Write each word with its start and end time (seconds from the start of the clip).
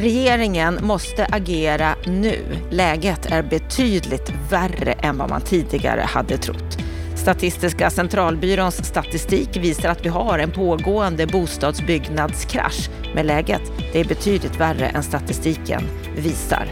Regeringen 0.00 0.78
måste 0.82 1.26
agera 1.26 1.94
nu. 2.06 2.38
Läget 2.70 3.26
är 3.26 3.42
betydligt 3.42 4.32
värre 4.50 4.92
än 4.92 5.18
vad 5.18 5.30
man 5.30 5.40
tidigare 5.40 6.00
hade 6.00 6.38
trott. 6.38 6.78
Statistiska 7.16 7.90
centralbyråns 7.90 8.86
statistik 8.86 9.56
visar 9.56 9.88
att 9.88 10.04
vi 10.04 10.08
har 10.08 10.38
en 10.38 10.50
pågående 10.50 11.26
bostadsbyggnadskrasch. 11.26 12.90
Men 13.14 13.26
läget 13.26 13.62
det 13.92 14.00
är 14.00 14.04
betydligt 14.04 14.60
värre 14.60 14.86
än 14.86 15.02
statistiken 15.02 15.82
visar. 16.16 16.68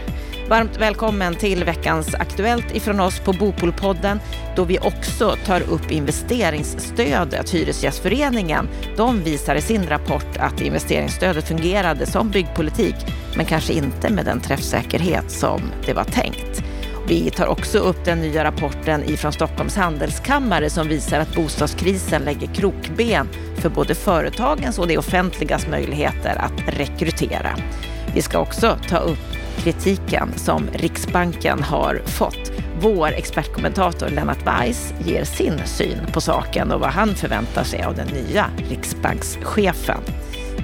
Varmt 0.49 0.77
välkommen 0.77 1.35
till 1.35 1.63
veckans 1.63 2.15
Aktuellt 2.15 2.75
ifrån 2.75 2.99
oss 2.99 3.19
på 3.19 3.33
Bopolpodden 3.33 4.19
då 4.55 4.63
vi 4.63 4.79
också 4.79 5.35
tar 5.45 5.61
upp 5.61 5.91
investeringsstödet. 5.91 7.49
Hyresgästföreningen 7.49 8.67
de 8.97 9.23
visar 9.23 9.55
i 9.55 9.61
sin 9.61 9.87
rapport 9.87 10.37
att 10.39 10.61
investeringsstödet 10.61 11.47
fungerade 11.47 12.05
som 12.05 12.29
byggpolitik 12.29 12.95
men 13.35 13.45
kanske 13.45 13.73
inte 13.73 14.09
med 14.09 14.25
den 14.25 14.41
träffsäkerhet 14.41 15.31
som 15.31 15.61
det 15.85 15.93
var 15.93 16.03
tänkt. 16.03 16.63
Vi 17.07 17.31
tar 17.31 17.47
också 17.47 17.77
upp 17.77 18.05
den 18.05 18.21
nya 18.21 18.43
rapporten 18.43 19.03
ifrån 19.03 19.33
Stockholms 19.33 19.75
handelskammare 19.75 20.69
som 20.69 20.87
visar 20.87 21.19
att 21.19 21.35
bostadskrisen 21.35 22.21
lägger 22.21 22.47
krokben 22.47 23.27
för 23.55 23.69
både 23.69 23.95
företagens 23.95 24.79
och 24.79 24.87
det 24.87 24.97
offentligas 24.97 25.67
möjligheter 25.67 26.35
att 26.35 26.77
rekrytera. 26.77 27.57
Vi 28.13 28.21
ska 28.21 28.39
också 28.39 28.77
ta 28.89 28.97
upp 28.97 29.36
kritiken 29.57 30.29
som 30.35 30.67
Riksbanken 30.73 31.63
har 31.63 32.01
fått. 32.05 32.51
Vår 32.79 33.07
expertkommentator 33.07 34.09
Lennart 34.09 34.45
Weiss 34.45 34.93
ger 35.05 35.23
sin 35.23 35.61
syn 35.65 35.99
på 36.13 36.21
saken 36.21 36.71
och 36.71 36.79
vad 36.79 36.89
han 36.89 37.15
förväntar 37.15 37.63
sig 37.63 37.83
av 37.83 37.95
den 37.95 38.07
nya 38.07 38.45
riksbankschefen. 38.69 40.01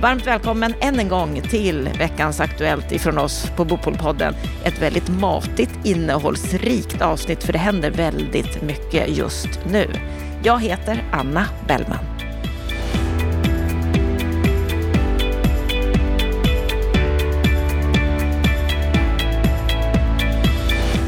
Varmt 0.02 0.28
välkommen 0.28 0.74
än 0.80 1.00
en 1.00 1.10
gång 1.10 1.42
till 1.42 1.90
veckans 2.00 2.40
Aktuellt 2.40 2.92
ifrån 2.92 3.18
oss 3.18 3.52
på 3.56 3.66
Bopolpodden. 3.66 4.34
Ett 4.63 4.82
väldigt 4.82 5.10
matigt, 5.10 5.80
innehållsrikt 5.84 7.02
avsnitt 7.02 7.44
för 7.44 7.54
det 7.54 7.60
händer 7.60 7.91
väldigt 7.91 8.62
mycket 8.62 9.18
just 9.18 9.60
nu. 9.72 9.88
Jag 10.44 10.62
heter 10.62 11.04
Anna 11.12 11.46
Bellman. 11.68 12.13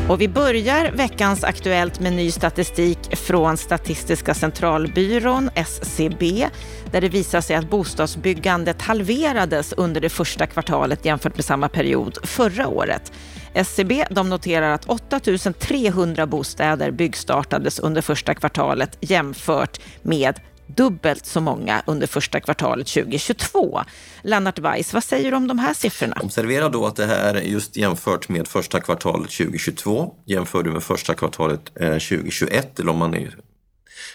Och 0.10 0.22
vi 0.22 0.28
börjar 0.28 0.92
veckans 0.92 1.44
Aktuellt 1.44 2.00
med 2.00 2.14
ny 2.14 2.32
statistik 2.32 3.16
från 3.16 3.58
Statistiska 3.58 4.34
centralbyrån, 4.34 5.50
SCB, 5.56 6.50
där 6.92 7.02
det 7.02 7.10
visar 7.10 7.42
sig 7.42 7.56
att 7.56 7.70
bostadsbyggandet 7.70 8.82
halverades 8.82 9.74
under 9.74 10.02
det 10.02 10.10
första 10.10 10.48
kvartalet 10.48 11.06
jämfört 11.06 11.36
med 11.36 11.46
samma 11.46 11.70
period 11.70 12.18
förra 12.24 12.68
året. 12.68 13.12
SCB 13.54 14.06
de 14.10 14.30
noterar 14.30 14.72
att 14.72 14.86
8 14.86 15.20
300 15.60 16.28
bostäder 16.28 16.92
byggstartades 16.92 17.80
under 17.80 18.02
första 18.02 18.34
kvartalet 18.36 18.98
jämfört 19.02 19.80
med 20.02 20.40
dubbelt 20.68 21.26
så 21.26 21.42
många 21.42 21.84
under 21.86 22.08
första 22.08 22.40
kvartalet 22.40 22.88
2022. 22.88 23.84
Lennart 24.22 24.60
Weiss, 24.60 24.94
vad 24.94 25.04
säger 25.04 25.32
du 25.32 25.38
om 25.38 25.48
de 25.48 25.60
här 25.60 25.74
siffrorna? 25.74 26.18
Observera 26.24 26.70
då 26.70 26.86
att 26.86 26.96
det 26.96 27.06
här 27.06 27.34
är 27.34 27.42
just 27.42 27.76
jämfört 27.76 28.30
med 28.30 28.48
första 28.48 28.80
kvartalet 28.80 29.32
2022. 29.32 30.14
Jämför 30.26 30.64
du 30.64 30.72
med 30.72 30.84
första 30.84 31.14
kvartalet 31.14 31.72
eh, 31.80 31.90
2021 31.90 32.80
eller 32.80 32.92
om 32.92 32.98
man 32.98 33.28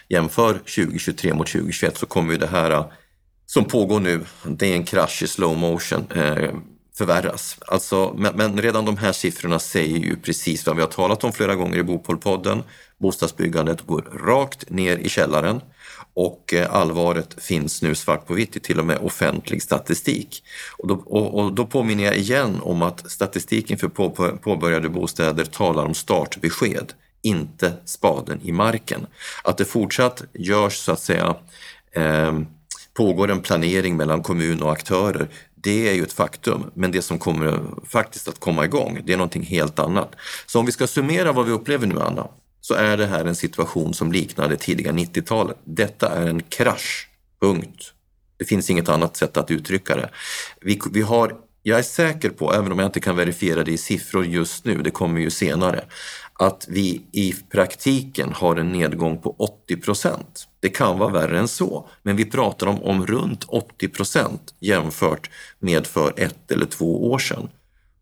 jämför 0.09 0.53
2023 0.55 1.35
mot 1.35 1.47
2021 1.47 1.97
så 1.97 2.07
kommer 2.07 2.33
ju 2.33 2.39
det 2.39 2.47
här 2.47 2.71
eh, 2.71 2.87
som 3.47 3.65
pågår 3.65 4.01
nu, 4.01 4.25
det 4.45 4.67
är 4.67 4.77
en 4.77 4.85
krasch 4.85 5.23
i 5.23 5.27
slow 5.27 5.59
motion, 5.59 6.07
eh, 6.15 6.55
förvärras. 6.99 7.57
Alltså, 7.67 8.15
men, 8.19 8.37
men, 8.37 8.63
redan 8.63 8.85
de 8.85 8.97
här 8.97 9.13
siffrorna 9.13 9.59
säger 9.59 9.99
ju 9.99 10.17
precis 10.17 10.67
vad 10.67 10.77
vi 10.77 10.83
har 10.83 10.89
talat 10.89 11.25
om 11.25 11.33
flera 11.33 11.55
gånger 11.55 11.79
i 11.79 11.83
Bopolpodden. 11.83 12.63
Bostadsbyggandet 12.99 13.81
går 13.81 14.03
rakt 14.27 14.71
ner 14.71 14.97
i 14.97 15.09
källaren 15.09 15.61
och 16.15 16.55
eh, 16.55 16.75
allvaret 16.75 17.43
finns 17.43 17.83
nu 17.83 17.95
svart 17.95 18.27
på 18.27 18.35
vitt 18.35 18.57
i 18.57 18.61
till 18.61 18.79
och 18.79 18.87
med 18.87 18.99
offentlig 18.99 19.63
statistik. 19.63 20.43
Och 20.79 20.89
då, 20.89 20.95
och, 20.95 21.39
och 21.39 21.53
då 21.53 21.67
påminner 21.67 22.05
jag 22.05 22.17
igen 22.17 22.61
om 22.63 22.83
att 22.83 23.11
statistiken 23.11 23.79
för 23.79 23.89
på, 23.89 24.11
påbörjade 24.43 24.89
bostäder 24.89 25.45
talar 25.45 25.85
om 25.85 25.95
startbesked, 25.95 26.93
inte 27.23 27.73
spaden 27.85 28.41
i 28.43 28.53
marken. 28.53 29.07
Att 29.45 29.59
det 29.59 29.65
fortsatt 29.65 30.23
görs 30.33 30.77
så 30.77 30.93
att 30.93 31.01
säga 31.01 31.37
eh, 31.93 32.41
pågår 32.95 33.31
en 33.31 33.41
planering 33.41 33.97
mellan 33.97 34.23
kommun 34.23 34.63
och 34.63 34.73
aktörer, 34.73 35.29
det 35.55 35.89
är 35.89 35.93
ju 35.93 36.03
ett 36.03 36.13
faktum. 36.13 36.71
Men 36.75 36.93
det 36.93 37.03
som 37.03 37.19
kommer 37.19 37.61
faktiskt 37.87 38.29
att 38.29 38.41
komma 38.41 38.65
igång, 38.65 39.01
det 39.05 39.13
är 39.13 39.17
någonting 39.17 39.43
helt 39.43 39.79
annat. 39.79 40.15
Så 40.47 40.59
om 40.59 40.67
vi 40.67 40.73
ska 40.73 40.87
summera 40.87 41.33
vad 41.33 41.47
vi 41.47 41.53
upplever 41.53 41.87
nu, 41.87 42.01
Anna, 42.01 42.29
så 42.61 42.75
är 42.75 42.97
det 42.97 43.07
här 43.07 43.25
en 43.25 43.37
situation 43.37 43.95
som 43.95 44.13
liknar 44.13 44.49
det 44.49 44.57
tidiga 44.57 44.93
90-talet. 44.93 45.57
Detta 45.65 46.09
är 46.09 46.27
en 46.27 46.43
krasch, 46.43 47.09
punkt. 47.41 47.93
Det 48.37 48.45
finns 48.45 48.71
inget 48.71 48.89
annat 48.89 49.17
sätt 49.17 49.37
att 49.37 49.51
uttrycka 49.51 49.97
det. 49.97 50.11
Vi, 50.61 50.81
vi 50.93 51.03
har, 51.03 51.37
jag 51.63 51.79
är 51.79 51.83
säker 51.83 52.31
på, 52.31 52.55
även 52.55 52.73
om 52.73 52.79
jag 52.79 52.89
inte 52.89 53.01
kan 53.01 53.17
verifiera 53.17 53.65
det 53.65 53.73
i 53.73 53.79
siffror 53.79 54.25
just 54.25 54.65
nu, 54.65 54.83
det 54.83 54.91
kommer 54.91 55.21
ju 55.21 55.31
senare, 55.31 55.85
att 56.33 56.67
vi 56.69 57.03
i 57.13 57.35
praktiken 57.51 58.33
har 58.33 58.57
en 58.57 58.73
nedgång 58.73 59.19
på 59.19 59.35
80 59.39 59.77
procent. 59.77 60.49
Det 60.61 60.69
kan 60.69 60.99
vara 60.99 61.11
värre 61.13 61.39
än 61.39 61.49
så, 61.49 61.89
men 62.03 62.17
vi 62.17 62.25
pratar 62.25 62.67
om, 62.67 62.83
om 62.83 63.07
runt 63.07 63.45
80 63.49 63.89
procent 63.89 64.55
jämfört 64.61 65.31
med 65.59 65.87
för 65.87 66.15
ett 66.17 66.51
eller 66.51 66.67
två 66.67 67.11
år 67.11 67.19
sedan. 67.19 67.49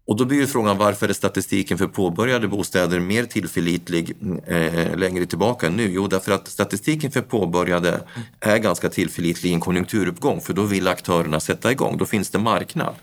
Och 0.09 0.17
då 0.17 0.25
blir 0.25 0.39
ju 0.39 0.47
frågan 0.47 0.79
varför 0.79 1.09
är 1.09 1.13
statistiken 1.13 1.79
för 1.79 1.87
påbörjade 1.87 2.49
bostäder 2.49 3.01
mer 3.01 3.25
tillförlitlig 3.25 4.17
eh, 4.47 4.97
längre 4.97 5.27
tillbaka 5.27 5.67
än 5.67 5.77
nu? 5.77 5.91
Jo, 5.93 6.07
därför 6.07 6.33
att 6.33 6.49
statistiken 6.49 7.11
för 7.11 7.21
påbörjade 7.21 8.01
är 8.41 8.59
ganska 8.59 8.89
tillförlitlig 8.89 9.51
i 9.51 9.55
en 9.55 9.61
konjunkturuppgång 9.61 10.41
för 10.41 10.53
då 10.53 10.63
vill 10.63 10.89
aktörerna 10.89 11.41
sätta 11.41 11.73
igång, 11.73 11.99
då 11.99 12.07
finns 12.07 12.31
det 12.31 12.39
marknad. 12.39 12.95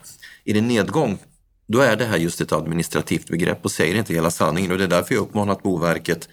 I 0.44 0.58
en 0.58 0.68
nedgång, 0.68 1.18
då 1.66 1.80
är 1.80 1.96
det 1.96 2.04
här 2.04 2.16
just 2.16 2.40
ett 2.40 2.52
administrativt 2.52 3.28
begrepp 3.28 3.64
och 3.64 3.70
säger 3.70 3.94
inte 3.94 4.14
hela 4.14 4.30
sanningen 4.30 4.72
och 4.72 4.78
det 4.78 4.84
är 4.84 4.88
därför 4.88 5.14
jag 5.14 5.22
uppmanat 5.22 5.62
Boverket 5.62 6.28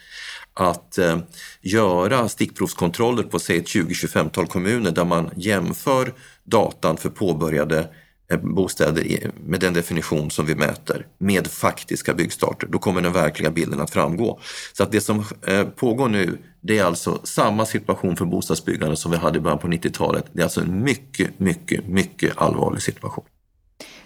att 0.53 0.97
eh, 0.97 1.17
göra 1.61 2.29
stickprovskontroller 2.29 3.23
på 3.23 3.39
säg 3.39 3.57
ett 3.57 3.67
20-25-tal 3.67 4.47
kommuner 4.47 4.91
där 4.91 5.05
man 5.05 5.29
jämför 5.35 6.13
datan 6.43 6.97
för 6.97 7.09
påbörjade 7.09 7.89
Eh, 8.31 8.37
bostäder 8.37 9.31
med 9.45 9.59
den 9.59 9.73
definition 9.73 10.31
som 10.31 10.45
vi 10.45 10.55
mäter 10.55 11.07
med 11.17 11.47
faktiska 11.47 12.13
byggstarter. 12.13 12.67
Då 12.67 12.79
kommer 12.79 13.01
den 13.01 13.13
verkliga 13.13 13.51
bilden 13.51 13.81
att 13.81 13.89
framgå. 13.89 14.39
Så 14.73 14.83
att 14.83 14.91
det 14.91 15.01
som 15.01 15.25
eh, 15.47 15.63
pågår 15.63 16.09
nu, 16.09 16.37
det 16.61 16.77
är 16.77 16.83
alltså 16.83 17.19
samma 17.23 17.65
situation 17.65 18.15
för 18.15 18.25
bostadsbyggande 18.25 18.95
som 18.95 19.11
vi 19.11 19.17
hade 19.17 19.37
i 19.37 19.41
början 19.41 19.59
på 19.59 19.67
90-talet. 19.67 20.25
Det 20.33 20.39
är 20.39 20.43
alltså 20.43 20.61
en 20.61 20.83
mycket, 20.83 21.39
mycket, 21.39 21.87
mycket 21.87 22.37
allvarlig 22.37 22.81
situation. 22.81 23.25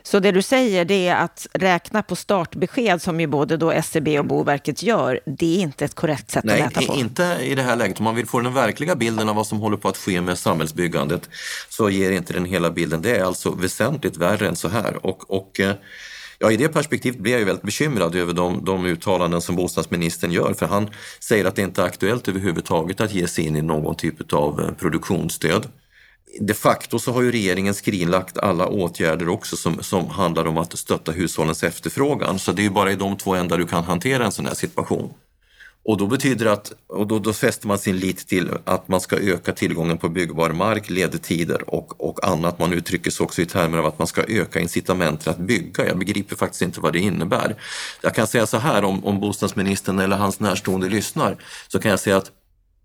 Så 0.07 0.19
det 0.19 0.31
du 0.31 0.41
säger 0.41 0.85
det 0.85 1.07
är 1.07 1.16
att 1.16 1.47
räkna 1.53 2.03
på 2.03 2.16
startbesked 2.16 3.01
som 3.01 3.19
ju 3.19 3.28
både 3.28 3.57
då 3.57 3.72
SCB 3.72 4.16
e 4.16 4.19
och 4.19 4.25
Boverket 4.25 4.84
gör, 4.84 5.19
det 5.25 5.57
är 5.57 5.59
inte 5.59 5.85
ett 5.85 5.95
korrekt 5.95 6.31
sätt 6.31 6.44
Nej, 6.44 6.62
att 6.62 6.75
mäta 6.75 6.88
på? 6.88 6.94
Nej, 6.94 7.01
inte 7.01 7.38
i 7.41 7.56
det 7.56 7.62
här 7.62 7.75
läget. 7.75 8.00
Om 8.00 8.03
man 8.03 8.16
vill 8.16 8.25
få 8.25 8.40
den 8.40 8.53
verkliga 8.53 8.95
bilden 8.95 9.29
av 9.29 9.35
vad 9.35 9.47
som 9.47 9.59
håller 9.59 9.78
på 9.78 9.88
att 9.88 9.97
ske 9.97 10.22
med 10.22 10.38
samhällsbyggandet 10.38 11.29
så 11.69 11.90
ger 11.90 12.12
inte 12.12 12.34
den 12.34 12.45
hela 12.45 12.69
bilden. 12.72 13.01
Det 13.01 13.16
är 13.16 13.23
alltså 13.23 13.51
väsentligt 13.51 14.18
värre 14.18 14.47
än 14.47 14.56
så 14.56 14.68
här. 14.68 15.06
Och, 15.06 15.31
och 15.31 15.59
eh, 15.59 15.75
Ja, 16.39 16.51
I 16.51 16.57
det 16.57 16.68
perspektivet 16.68 17.19
blir 17.19 17.31
jag 17.31 17.39
ju 17.39 17.45
väldigt 17.45 17.66
bekymrad 17.66 18.16
över 18.16 18.34
de, 18.34 18.66
de 18.66 18.85
uttalanden 18.85 19.41
som 19.41 19.56
bostadsministern 19.56 20.31
gör 20.31 20.53
för 20.53 20.66
han 20.66 20.89
säger 21.19 21.45
att 21.45 21.56
det 21.56 21.62
inte 21.62 21.81
är 21.81 21.85
aktuellt 21.85 22.28
överhuvudtaget 22.28 23.01
att 23.01 23.13
ge 23.13 23.28
sig 23.28 23.45
in 23.45 23.56
i 23.56 23.62
någon 23.62 23.95
typ 23.95 24.34
av 24.34 24.62
eh, 24.62 24.72
produktionsstöd 24.72 25.68
de 26.39 26.53
facto 26.53 26.99
så 26.99 27.11
har 27.11 27.21
ju 27.21 27.31
regeringen 27.31 27.73
skrinlagt 27.73 28.38
alla 28.38 28.67
åtgärder 28.67 29.29
också 29.29 29.57
som, 29.57 29.83
som 29.83 30.09
handlar 30.09 30.45
om 30.45 30.57
att 30.57 30.77
stötta 30.77 31.12
hushållens 31.12 31.63
efterfrågan. 31.63 32.39
Så 32.39 32.51
det 32.51 32.62
är 32.62 32.63
ju 32.63 32.69
bara 32.69 32.91
i 32.91 32.95
de 32.95 33.18
två 33.18 33.35
ändar 33.35 33.57
du 33.57 33.68
kan 33.68 33.83
hantera 33.83 34.25
en 34.25 34.31
sån 34.31 34.45
här 34.45 34.53
situation. 34.53 35.13
Och 35.88 35.97
då 35.97 36.07
betyder 36.07 36.45
att, 36.45 36.74
och 36.88 37.07
då, 37.07 37.19
då 37.19 37.33
fäster 37.33 37.68
man 37.68 37.77
sin 37.77 37.97
lit 37.97 38.27
till 38.27 38.51
att 38.65 38.88
man 38.88 39.01
ska 39.01 39.15
öka 39.18 39.53
tillgången 39.53 39.97
på 39.97 40.09
byggbar 40.09 40.50
mark, 40.50 40.89
ledtider 40.89 41.69
och, 41.69 42.09
och 42.09 42.27
annat. 42.27 42.59
Man 42.59 42.73
uttrycker 42.73 43.12
sig 43.12 43.23
också 43.23 43.41
i 43.41 43.45
termer 43.45 43.77
av 43.77 43.85
att 43.85 44.00
man 44.00 44.07
ska 44.07 44.23
öka 44.27 44.59
incitamenten 44.59 45.33
att 45.33 45.39
bygga. 45.39 45.88
Jag 45.88 45.97
begriper 45.97 46.35
faktiskt 46.35 46.62
inte 46.62 46.80
vad 46.80 46.94
det 46.94 47.00
innebär. 47.00 47.56
Jag 48.01 48.15
kan 48.15 48.27
säga 48.27 48.47
så 48.47 48.57
här 48.57 48.83
om, 48.83 49.06
om 49.06 49.19
bostadsministern 49.19 50.00
eller 50.00 50.18
hans 50.18 50.39
närstående 50.39 50.89
lyssnar, 50.89 51.38
så 51.68 51.80
kan 51.80 51.91
jag 51.91 52.00
säga 52.00 52.18
att 52.18 52.31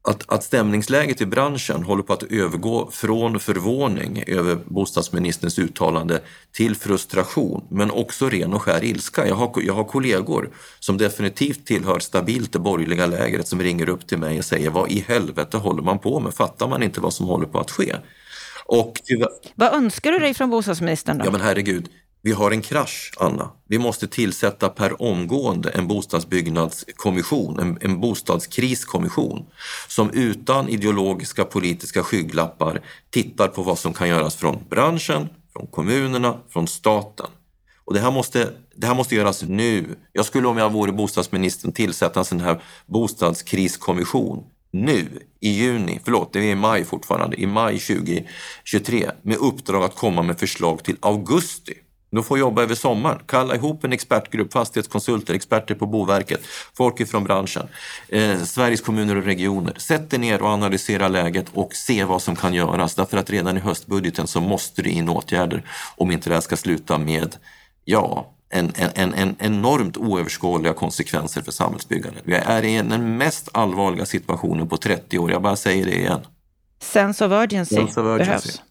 att, 0.04 0.32
att 0.32 0.44
stämningsläget 0.44 1.20
i 1.20 1.26
branschen 1.26 1.82
håller 1.82 2.02
på 2.02 2.12
att 2.12 2.22
övergå 2.22 2.90
från 2.90 3.40
förvåning 3.40 4.24
över 4.26 4.58
bostadsministerns 4.64 5.58
uttalande 5.58 6.20
till 6.52 6.76
frustration, 6.76 7.64
men 7.70 7.90
också 7.90 8.28
ren 8.28 8.52
och 8.52 8.62
skär 8.62 8.84
ilska. 8.84 9.28
Jag 9.28 9.34
har, 9.34 9.52
jag 9.56 9.74
har 9.74 9.84
kollegor 9.84 10.50
som 10.80 10.98
definitivt 10.98 11.66
tillhör 11.66 11.98
stabilt 11.98 12.52
det 12.52 12.58
borgerliga 12.58 13.06
lägret 13.06 13.48
som 13.48 13.62
ringer 13.62 13.88
upp 13.88 14.06
till 14.06 14.18
mig 14.18 14.38
och 14.38 14.44
säger 14.44 14.70
vad 14.70 14.90
i 14.90 15.04
helvete 15.08 15.56
håller 15.56 15.82
man 15.82 15.98
på 15.98 16.20
med? 16.20 16.34
Fattar 16.34 16.68
man 16.68 16.82
inte 16.82 17.00
vad 17.00 17.14
som 17.14 17.26
håller 17.26 17.46
på 17.46 17.60
att 17.60 17.70
ske? 17.70 17.96
Och 18.66 19.00
vad 19.54 19.74
önskar 19.74 20.12
du 20.12 20.18
dig 20.18 20.34
från 20.34 20.50
bostadsministern 20.50 21.18
då? 21.18 21.24
Ja 21.24 21.30
men 21.30 21.40
herregud, 21.40 21.88
vi 22.24 22.32
har 22.32 22.50
en 22.50 22.62
krasch, 22.62 23.12
Anna. 23.16 23.50
Vi 23.68 23.78
måste 23.78 24.06
tillsätta 24.06 24.68
per 24.68 25.02
omgående 25.02 25.70
en 25.70 25.88
bostadsbyggnadskommission, 25.88 27.58
en, 27.58 27.78
en 27.80 28.00
bostadskriskommission 28.00 29.46
som 29.88 30.10
utan 30.10 30.68
ideologiska 30.68 31.44
politiska 31.44 32.02
skygglappar 32.02 32.80
tittar 33.10 33.48
på 33.48 33.62
vad 33.62 33.78
som 33.78 33.92
kan 33.92 34.08
göras 34.08 34.36
från 34.36 34.58
branschen, 34.70 35.28
från 35.52 35.66
kommunerna, 35.66 36.38
från 36.48 36.68
staten. 36.68 37.26
Och 37.84 37.94
det 37.94 38.00
här, 38.00 38.10
måste, 38.10 38.50
det 38.76 38.86
här 38.86 38.94
måste 38.94 39.14
göras 39.14 39.42
nu. 39.42 39.96
Jag 40.12 40.26
skulle 40.26 40.48
om 40.48 40.58
jag 40.58 40.72
vore 40.72 40.92
bostadsministern 40.92 41.72
tillsätta 41.72 42.20
en 42.20 42.24
sån 42.24 42.40
här 42.40 42.62
bostadskriskommission 42.86 44.44
nu 44.70 45.22
i 45.40 45.50
juni, 45.50 46.00
förlåt 46.04 46.32
det 46.32 46.38
är 46.38 46.42
i 46.42 46.54
maj 46.54 46.84
fortfarande, 46.84 47.36
i 47.40 47.46
maj 47.46 47.78
2023 47.78 49.10
med 49.22 49.36
uppdrag 49.36 49.84
att 49.84 49.96
komma 49.96 50.22
med 50.22 50.38
förslag 50.38 50.84
till 50.84 50.96
augusti. 51.00 51.74
De 52.12 52.24
får 52.24 52.38
jobba 52.38 52.62
över 52.62 52.74
sommaren. 52.74 53.18
Kalla 53.26 53.54
ihop 53.54 53.84
en 53.84 53.92
expertgrupp, 53.92 54.52
fastighetskonsulter, 54.52 55.34
experter 55.34 55.74
på 55.74 55.86
Boverket, 55.86 56.40
folk 56.74 57.00
ifrån 57.00 57.24
branschen, 57.24 57.68
eh, 58.08 58.42
Sveriges 58.42 58.80
kommuner 58.80 59.16
och 59.16 59.24
regioner. 59.24 59.74
Sätt 59.78 60.12
er 60.12 60.18
ner 60.18 60.42
och 60.42 60.48
analysera 60.48 61.08
läget 61.08 61.46
och 61.54 61.74
se 61.74 62.04
vad 62.04 62.22
som 62.22 62.36
kan 62.36 62.54
göras. 62.54 62.94
Därför 62.94 63.16
att 63.16 63.30
redan 63.30 63.56
i 63.56 63.60
höstbudgeten 63.60 64.26
så 64.26 64.40
måste 64.40 64.82
det 64.82 64.90
in 64.90 65.08
åtgärder 65.08 65.62
om 65.96 66.10
inte 66.10 66.30
det 66.30 66.34
här 66.34 66.40
ska 66.40 66.56
sluta 66.56 66.98
med, 66.98 67.36
ja, 67.84 68.30
en, 68.50 68.72
en, 68.94 69.14
en 69.14 69.36
enormt 69.38 69.96
oöverskådliga 69.96 70.72
konsekvenser 70.72 71.42
för 71.42 71.52
samhällsbyggandet. 71.52 72.22
Vi 72.26 72.34
är 72.34 72.64
i 72.64 72.76
den 72.76 73.16
mest 73.16 73.48
allvarliga 73.52 74.06
situationen 74.06 74.68
på 74.68 74.76
30 74.76 75.18
år. 75.18 75.30
Jag 75.30 75.42
bara 75.42 75.56
säger 75.56 75.84
det 75.84 75.94
igen. 75.98 76.20
Sense 76.82 77.26
of 77.26 77.32
urgency, 77.32 77.74
Sense 77.74 78.00
of 78.00 78.06
urgency. 78.06 78.26
behövs. 78.26 78.62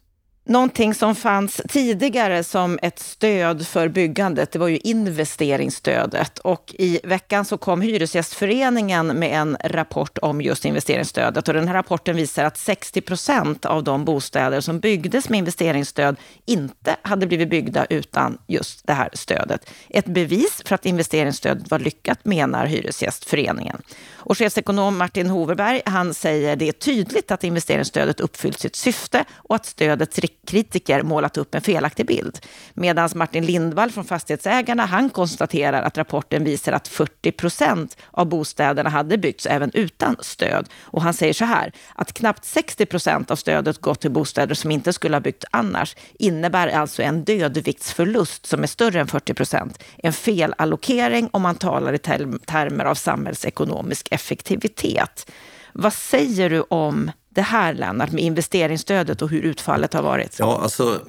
Någonting 0.44 0.94
som 0.94 1.16
fanns 1.16 1.62
tidigare 1.70 2.44
som 2.44 2.80
ett 2.82 3.00
stöd 3.00 3.68
för 3.68 3.88
byggandet, 3.88 4.52
det 4.52 4.60
var 4.60 4.68
ju 4.68 4.78
investeringsstödet. 4.78 6.40
Och 6.40 6.76
i 6.80 7.00
veckan 7.04 7.46
så 7.46 7.58
kom 7.58 7.82
Hyresgästföreningen 7.82 9.08
med 9.08 9.42
en 9.42 9.58
rapport 9.64 10.18
om 10.22 10.42
just 10.42 10.66
investeringsstödet. 10.66 11.48
Och 11.48 11.54
den 11.54 11.68
här 11.68 11.76
rapporten 11.76 12.16
visar 12.16 12.44
att 12.44 12.58
60 12.58 13.02
procent 13.02 13.66
av 13.66 13.84
de 13.84 14.06
bostäder 14.06 14.62
som 14.62 14.80
byggdes 14.80 15.30
med 15.30 15.38
investeringsstöd 15.38 16.16
inte 16.46 16.96
hade 17.02 17.28
blivit 17.28 17.50
byggda 17.50 17.86
utan 17.90 18.38
just 18.48 18.88
det 18.88 18.94
här 18.94 19.10
stödet. 19.14 19.70
Ett 19.90 20.06
bevis 20.06 20.62
för 20.66 20.76
att 20.76 20.86
investeringsstödet 20.86 21.72
var 21.72 21.80
lyckat, 21.80 22.26
menar 22.26 22.66
Hyresgästföreningen. 22.66 23.82
Och 24.14 24.38
chefsekonom 24.38 24.98
Martin 24.98 25.30
Hoverberg, 25.30 25.82
han 25.86 26.14
säger 26.14 26.56
det 26.56 26.68
är 26.68 26.72
tydligt 26.72 27.32
att 27.32 27.44
investeringsstödet 27.44 28.20
uppfyllt 28.20 28.60
sitt 28.60 28.76
syfte 28.76 29.26
och 29.34 29.56
att 29.56 29.66
stödets 29.66 30.20
riktning 30.20 30.41
kritiker 30.48 31.04
målat 31.04 31.38
upp 31.38 31.56
en 31.56 31.62
felaktig 31.62 32.06
bild. 32.06 32.40
Medan 32.74 33.10
Martin 33.16 33.46
Lindvall 33.46 33.92
från 33.92 34.06
Fastighetsägarna, 34.06 34.86
han 34.86 35.10
konstaterar 35.10 35.84
att 35.84 35.98
rapporten 35.98 36.44
visar 36.44 36.72
att 36.72 36.88
40 36.88 37.32
procent 37.32 37.98
av 38.12 38.26
bostäderna 38.26 38.90
hade 38.90 39.18
byggts 39.18 39.46
även 39.46 39.72
utan 39.74 40.16
stöd. 40.20 40.70
Och 40.82 41.02
han 41.02 41.14
säger 41.14 41.34
så 41.34 41.46
här, 41.46 41.72
att 41.96 42.14
knappt 42.14 42.46
60 42.46 42.86
procent 42.86 43.32
av 43.32 43.36
stödet 43.36 43.82
gått 43.82 44.02
till 44.02 44.12
bostäder 44.12 44.56
som 44.56 44.72
inte 44.72 44.94
skulle 44.94 45.16
ha 45.16 45.22
byggts 45.22 45.46
annars 45.52 45.96
innebär 46.20 46.68
alltså 46.68 47.02
en 47.02 47.24
dödviktsförlust 47.24 48.46
som 48.46 48.64
är 48.64 48.68
större 48.68 49.00
än 49.00 49.08
40 49.08 49.34
procent. 49.34 49.84
En 49.98 50.14
felallokering 50.14 51.30
om 51.32 51.42
man 51.42 51.56
talar 51.56 51.94
i 51.94 51.98
termer 51.98 52.86
av 52.86 52.96
samhällsekonomisk 52.96 54.08
effektivitet. 54.12 55.32
Vad 55.74 55.94
säger 55.94 56.50
du 56.50 56.62
om 56.62 57.12
det 57.34 57.42
här, 57.42 57.74
Lennart, 57.74 58.12
med 58.12 58.24
investeringsstödet 58.24 59.22
och 59.22 59.30
hur 59.30 59.42
utfallet 59.42 59.94
har 59.94 60.02
varit? 60.02 60.40
Ja, 60.40 60.60
alltså 60.64 61.02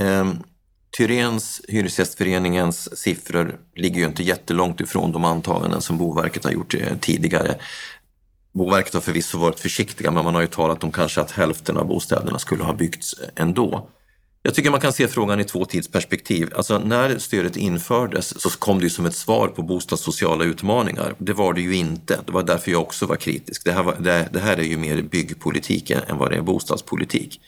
eh, 0.00 0.32
Tyrens, 0.96 1.60
Hyresgästföreningens 1.68 2.98
siffror 2.98 3.58
ligger 3.74 4.00
ju 4.00 4.06
inte 4.06 4.22
jättelångt 4.22 4.80
ifrån 4.80 5.12
de 5.12 5.24
antaganden 5.24 5.82
som 5.82 5.98
Boverket 5.98 6.44
har 6.44 6.50
gjort 6.50 6.74
eh, 6.74 6.96
tidigare. 7.00 7.54
Boverket 8.52 8.94
har 8.94 9.00
förvisso 9.00 9.38
varit 9.38 9.60
försiktiga, 9.60 10.10
men 10.10 10.24
man 10.24 10.34
har 10.34 10.42
ju 10.42 10.46
talat 10.46 10.84
om 10.84 10.92
kanske 10.92 11.20
att 11.20 11.30
hälften 11.30 11.76
av 11.76 11.86
bostäderna 11.86 12.38
skulle 12.38 12.64
ha 12.64 12.72
byggts 12.72 13.12
eh, 13.12 13.28
ändå. 13.36 13.88
Jag 14.44 14.54
tycker 14.54 14.70
man 14.70 14.80
kan 14.80 14.92
se 14.92 15.08
frågan 15.08 15.40
i 15.40 15.44
två 15.44 15.64
tidsperspektiv. 15.64 16.52
Alltså 16.56 16.78
när 16.78 17.18
stödet 17.18 17.56
infördes 17.56 18.40
så 18.40 18.50
kom 18.50 18.80
det 18.80 18.90
som 18.90 19.06
ett 19.06 19.14
svar 19.14 19.48
på 19.48 19.62
bostadssociala 19.62 20.44
utmaningar. 20.44 21.14
Det 21.18 21.32
var 21.32 21.52
det 21.52 21.60
ju 21.60 21.74
inte. 21.74 22.20
Det 22.26 22.32
var 22.32 22.42
därför 22.42 22.70
jag 22.70 22.80
också 22.80 23.06
var 23.06 23.16
kritisk. 23.16 23.64
Det 23.64 23.72
här, 23.72 23.82
var, 23.82 23.94
det, 24.00 24.28
det 24.32 24.40
här 24.40 24.56
är 24.56 24.62
ju 24.62 24.76
mer 24.76 25.02
byggpolitik 25.02 25.90
än 25.90 26.18
vad 26.18 26.30
det 26.30 26.36
är 26.36 26.42
bostadspolitik. 26.42 27.40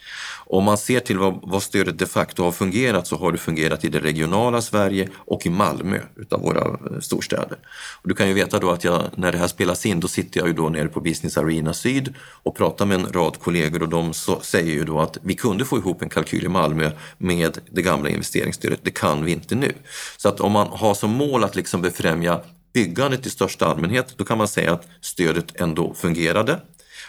Om 0.46 0.64
man 0.64 0.78
ser 0.78 1.00
till 1.00 1.18
vad, 1.18 1.40
vad, 1.42 1.62
stödet 1.62 1.98
de 1.98 2.06
facto 2.06 2.42
har 2.42 2.52
fungerat 2.52 3.06
så 3.06 3.16
har 3.16 3.32
det 3.32 3.38
fungerat 3.38 3.84
i 3.84 3.88
det 3.88 4.00
regionala 4.00 4.62
Sverige 4.62 5.08
och 5.16 5.46
i 5.46 5.50
Malmö 5.50 6.00
utav 6.16 6.40
våra 6.40 6.60
eh, 6.60 7.00
storstäder. 7.00 7.58
Och 8.02 8.08
du 8.08 8.14
kan 8.14 8.28
ju 8.28 8.34
veta 8.34 8.58
då 8.58 8.70
att 8.70 8.84
jag, 8.84 9.02
när 9.14 9.32
det 9.32 9.38
här 9.38 9.46
spelas 9.46 9.86
in, 9.86 10.00
då 10.00 10.08
sitter 10.08 10.40
jag 10.40 10.48
ju 10.48 10.54
då 10.54 10.68
nere 10.68 10.88
på 10.88 11.00
Business 11.00 11.38
Arena 11.38 11.74
Syd 11.74 12.14
och 12.42 12.56
pratar 12.56 12.86
med 12.86 13.00
en 13.00 13.12
rad 13.12 13.38
kollegor 13.40 13.82
och 13.82 13.88
de 13.88 14.14
så, 14.14 14.40
säger 14.40 14.72
ju 14.72 14.84
då 14.84 15.00
att 15.00 15.18
vi 15.22 15.34
kunde 15.34 15.64
få 15.64 15.78
ihop 15.78 16.02
en 16.02 16.08
kalkyl 16.08 16.44
i 16.44 16.48
Malmö 16.48 16.83
med 17.18 17.58
det 17.70 17.82
gamla 17.82 18.08
investeringsstödet. 18.08 18.80
Det 18.82 18.90
kan 18.90 19.24
vi 19.24 19.32
inte 19.32 19.54
nu. 19.54 19.72
Så 20.16 20.28
att 20.28 20.40
om 20.40 20.52
man 20.52 20.66
har 20.66 20.94
som 20.94 21.10
mål 21.10 21.44
att 21.44 21.56
liksom 21.56 21.82
befrämja 21.82 22.40
byggandet 22.72 23.26
i 23.26 23.30
största 23.30 23.66
allmänhet, 23.66 24.14
då 24.16 24.24
kan 24.24 24.38
man 24.38 24.48
säga 24.48 24.72
att 24.72 24.86
stödet 25.00 25.60
ändå 25.60 25.94
fungerade. 25.94 26.60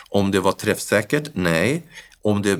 Om 0.09 0.31
det 0.31 0.39
var 0.39 0.51
träffsäkert? 0.51 1.29
Nej. 1.33 1.83
Om 2.21 2.41
det 2.41 2.59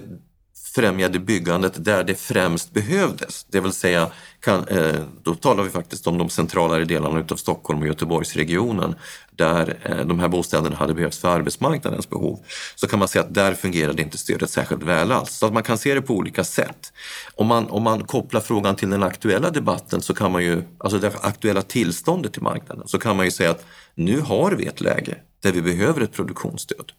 främjade 0.76 1.20
byggandet 1.20 1.86
där 1.86 2.04
det 2.04 2.16
främst 2.16 2.74
behövdes. 2.74 3.44
Det 3.44 3.60
vill 3.60 3.72
säga, 3.72 4.12
kan, 4.40 4.68
eh, 4.68 4.96
då 5.24 5.36
talar 5.36 5.64
vi 5.64 5.70
faktiskt 5.70 6.08
om 6.08 6.18
de 6.18 6.30
centralare 6.30 6.86
delarna 6.86 7.20
utav 7.20 7.36
Stockholm 7.36 7.82
och 7.82 7.88
Göteborgsregionen 7.88 8.96
där 9.32 9.78
eh, 9.84 10.06
de 10.06 10.20
här 10.20 10.28
bostäderna 10.28 10.76
hade 10.76 10.94
behövts 10.94 11.18
för 11.18 11.30
arbetsmarknadens 11.30 12.10
behov. 12.10 12.40
Så 12.76 12.88
kan 12.88 13.00
man 13.00 13.08
säga 13.08 13.24
att 13.24 13.34
där 13.34 13.54
fungerade 13.54 14.02
inte 14.02 14.18
stödet 14.18 14.50
särskilt 14.50 14.84
väl 14.84 15.12
alls. 15.12 15.32
Så 15.32 15.46
att 15.46 15.54
man 15.54 15.64
kan 15.64 15.78
se 15.78 15.94
det 15.94 16.02
på 16.02 16.14
olika 16.14 16.44
sätt. 16.44 16.94
Om 17.36 17.48
man, 17.48 17.70
om 17.70 17.84
man 17.84 18.04
kopplar 18.04 18.42
frågan 18.42 18.76
till 18.76 18.90
den 18.90 19.04
aktuella 19.04 19.52
debatten, 19.52 20.02
så 20.02 20.14
kan 20.14 20.32
man 20.32 20.44
ju, 20.44 20.64
alltså 20.78 21.00
det 21.00 21.12
aktuella 21.22 21.62
tillståndet 21.62 22.34
till 22.34 22.44
marknaden, 22.44 22.88
så 22.88 23.00
kan 23.00 23.16
man 23.18 23.26
ju 23.26 23.32
säga 23.32 23.52
att 23.52 23.66
nu 23.96 24.20
har 24.20 24.52
vi 24.52 24.66
ett 24.66 24.82
läge 24.82 25.18
där 25.42 25.52
vi 25.52 25.62
behöver 25.62 26.02
ett 26.02 26.14
produktionsstöd 26.14 26.92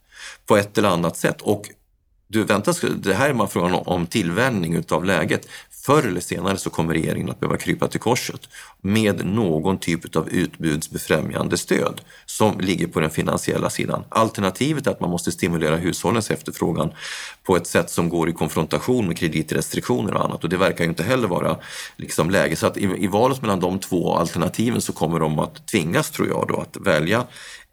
på 0.46 0.56
ett 0.56 0.78
eller 0.78 0.88
annat 0.88 1.16
sätt. 1.16 1.42
Och 1.42 1.70
du, 2.28 2.44
vänta, 2.44 2.72
det 2.96 3.14
här 3.14 3.30
är 3.30 3.34
bara 3.34 3.48
frågan 3.48 3.74
om 3.74 4.06
tillvänjning 4.06 4.74
utav 4.74 5.04
läget. 5.04 5.48
Förr 5.70 6.02
eller 6.02 6.20
senare 6.20 6.56
så 6.56 6.70
kommer 6.70 6.94
regeringen 6.94 7.30
att 7.30 7.40
behöva 7.40 7.56
krypa 7.56 7.88
till 7.88 8.00
korset 8.00 8.48
med 8.80 9.26
någon 9.26 9.78
typ 9.78 10.16
av 10.16 10.28
utbudsbefrämjande 10.28 11.56
stöd 11.56 12.00
som 12.26 12.60
ligger 12.60 12.86
på 12.86 13.00
den 13.00 13.10
finansiella 13.10 13.70
sidan. 13.70 14.04
Alternativet 14.08 14.86
är 14.86 14.90
att 14.90 15.00
man 15.00 15.10
måste 15.10 15.32
stimulera 15.32 15.76
hushållens 15.76 16.30
efterfrågan 16.30 16.92
på 17.42 17.56
ett 17.56 17.66
sätt 17.66 17.90
som 17.90 18.08
går 18.08 18.28
i 18.28 18.32
konfrontation 18.32 19.06
med 19.06 19.18
kreditrestriktioner 19.18 20.14
och 20.14 20.24
annat 20.24 20.44
och 20.44 20.50
det 20.50 20.56
verkar 20.56 20.84
ju 20.84 20.90
inte 20.90 21.02
heller 21.02 21.28
vara 21.28 21.56
liksom 21.96 22.30
läge. 22.30 22.56
Så 22.56 22.66
att 22.66 22.76
i, 22.76 22.84
i 22.98 23.06
valet 23.06 23.42
mellan 23.42 23.60
de 23.60 23.78
två 23.78 24.14
alternativen 24.14 24.80
så 24.80 24.92
kommer 24.92 25.20
de 25.20 25.38
att 25.38 25.66
tvingas, 25.66 26.10
tror 26.10 26.28
jag, 26.28 26.44
då, 26.48 26.56
att 26.60 26.76
välja 26.76 27.26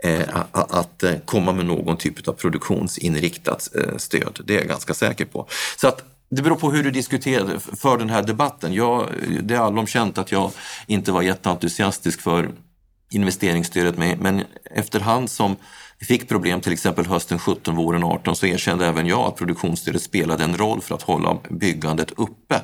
Eh, 0.06 0.22
att 0.52 1.04
eh, 1.04 1.18
komma 1.26 1.52
med 1.52 1.66
någon 1.66 1.98
typ 1.98 2.28
av 2.28 2.34
produktionsinriktat 2.34 3.70
eh, 3.76 3.98
stöd. 3.98 4.40
Det 4.46 4.54
är 4.54 4.58
jag 4.58 4.68
ganska 4.68 4.94
säker 4.94 5.26
på. 5.26 5.48
Så 5.78 5.88
att 5.88 6.04
det 6.30 6.42
beror 6.42 6.56
på 6.56 6.72
hur 6.72 6.84
du 6.84 6.92
diskuterar 6.92 7.58
för 7.76 7.98
den 7.98 8.10
här 8.10 8.24
debatten. 8.24 8.74
Jag, 8.74 9.10
det 9.42 9.56
är 9.56 9.60
allom 9.60 9.88
känt 9.88 10.18
att 10.18 10.32
jag 10.32 10.52
inte 10.88 11.12
var 11.12 11.22
jätteentusiastisk 11.22 12.22
för 12.22 12.52
investeringsstödet, 13.10 13.98
men 13.98 14.44
efterhand 14.76 15.32
som 15.32 15.56
vi 16.04 16.08
fick 16.08 16.30
problem 16.30 16.62
till 16.62 16.74
exempel 16.74 17.06
hösten 17.06 17.40
17, 17.40 17.76
våren 17.76 18.04
18 18.04 18.36
så 18.36 18.46
erkände 18.46 18.88
även 18.88 19.08
jag 19.08 19.20
att 19.20 19.36
produktionsstödet 19.36 20.02
spelade 20.02 20.44
en 20.44 20.58
roll 20.58 20.82
för 20.82 20.96
att 20.96 21.02
hålla 21.02 21.38
byggandet 21.50 22.12
uppe. 22.12 22.62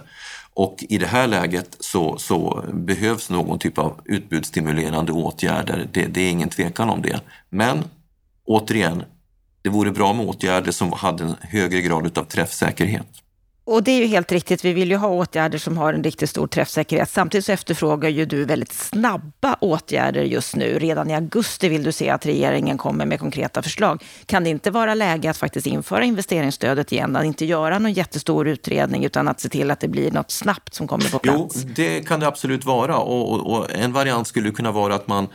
Och 0.54 0.84
i 0.90 0.98
det 0.98 1.06
här 1.06 1.28
läget 1.28 1.78
så, 1.80 2.18
så 2.18 2.64
behövs 2.74 3.30
någon 3.30 3.60
typ 3.60 3.78
av 3.78 4.02
utbudsstimulerande 4.06 5.12
åtgärder. 5.12 5.90
Det, 5.94 6.06
det 6.06 6.22
är 6.22 6.30
ingen 6.30 6.50
tvekan 6.50 6.90
om 6.90 7.02
det. 7.02 7.22
Men 7.50 7.84
återigen, 8.46 9.04
det 9.62 9.70
vore 9.70 9.92
bra 9.92 10.14
med 10.14 10.26
åtgärder 10.26 10.72
som 10.72 10.94
hade 10.94 11.24
en 11.24 11.36
högre 11.42 11.82
grad 11.82 12.18
av 12.18 12.24
träffsäkerhet. 12.24 13.08
Och 13.70 13.84
det 13.84 13.92
är 13.92 14.00
ju 14.00 14.06
helt 14.06 14.32
riktigt, 14.32 14.66
vi 14.66 14.74
vill 14.74 14.90
ju 14.90 14.96
ha 14.96 15.08
åtgärder 15.08 15.58
som 15.58 15.78
har 15.78 15.94
en 15.94 16.04
riktigt 16.04 16.30
stor 16.30 16.48
träffsäkerhet. 16.48 17.10
Samtidigt 17.10 17.46
så 17.46 17.52
efterfrågar 17.52 18.10
ju 18.10 18.26
du 18.26 18.46
väldigt 18.46 18.74
snabba 18.74 19.56
åtgärder 19.60 20.24
just 20.24 20.56
nu. 20.56 20.80
Redan 20.80 21.10
i 21.10 21.16
augusti 21.16 21.70
vill 21.70 21.84
du 21.84 21.92
se 21.92 22.10
att 22.10 22.26
regeringen 22.26 22.78
kommer 22.78 23.06
med 23.06 23.20
konkreta 23.20 23.62
förslag. 23.62 24.04
Kan 24.26 24.44
det 24.44 24.50
inte 24.50 24.72
vara 24.72 24.94
läge 24.94 25.30
att 25.30 25.38
faktiskt 25.38 25.68
införa 25.68 26.04
investeringsstödet 26.04 26.92
igen? 26.92 27.16
Att 27.16 27.26
inte 27.26 27.46
göra 27.46 27.80
någon 27.80 27.94
jättestor 27.94 28.48
utredning 28.48 29.06
utan 29.06 29.28
att 29.28 29.40
se 29.40 29.50
till 29.50 29.72
att 29.72 29.80
det 29.80 29.88
blir 29.88 30.12
något 30.12 30.32
snabbt 30.32 30.74
som 30.74 30.88
kommer 30.88 31.10
på 31.12 31.20
plats? 31.20 31.56
Jo, 31.66 31.72
det 31.76 32.08
kan 32.08 32.20
det 32.20 32.28
absolut 32.28 32.66
vara 32.66 32.98
och, 32.98 33.32
och, 33.32 33.54
och 33.54 33.72
en 33.72 33.94
variant 33.94 34.28
skulle 34.28 34.52
kunna 34.52 34.72
vara 34.72 34.96
att 34.96 35.08
man 35.08 35.28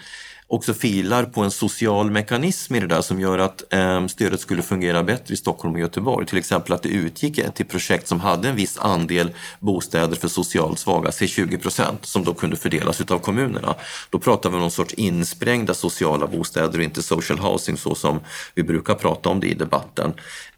också 0.55 0.75
filar 0.75 1.25
på 1.25 1.41
en 1.41 1.51
social 1.51 2.11
mekanism 2.11 2.75
i 2.75 2.81
det 2.81 2.87
där 2.87 3.03
som 3.03 3.21
gör 3.21 3.39
att 3.39 3.73
eh, 3.73 4.07
stödet 4.07 4.41
skulle 4.41 4.63
fungera 4.63 5.03
bättre 5.03 5.35
i 5.35 5.37
Stockholm 5.37 5.75
och 5.75 5.81
Göteborg. 5.81 6.27
Till 6.27 6.39
exempel 6.39 6.73
att 6.73 6.83
det 6.83 6.89
utgick 6.89 7.55
till 7.55 7.67
projekt 7.67 8.09
som 8.09 8.21
hade 8.21 8.49
en 8.49 8.57
viss 8.57 8.79
andel 8.79 9.31
bostäder 9.61 10.17
för 10.17 10.29
socialt 10.29 10.79
svaga, 10.79 11.13
säg 11.13 11.29
20 11.29 11.59
procent, 11.59 12.07
som 12.07 12.25
då 12.25 12.35
kunde 12.35 12.57
fördelas 12.57 13.01
utav 13.01 13.19
kommunerna. 13.19 13.75
Då 14.11 14.19
pratar 14.19 14.51
vi 14.51 14.55
om 14.55 14.61
någon 14.61 14.71
sorts 14.71 14.95
insprängda 14.95 15.75
sociala 15.75 16.27
bostäder 16.27 16.79
och 16.79 16.85
inte 16.85 17.03
social 17.03 17.39
housing 17.39 17.77
så 17.77 17.95
som 17.95 18.21
vi 18.55 18.63
brukar 18.63 18.95
prata 18.95 19.29
om 19.29 19.41
det 19.41 19.47
i 19.47 19.55
debatten. 19.55 20.13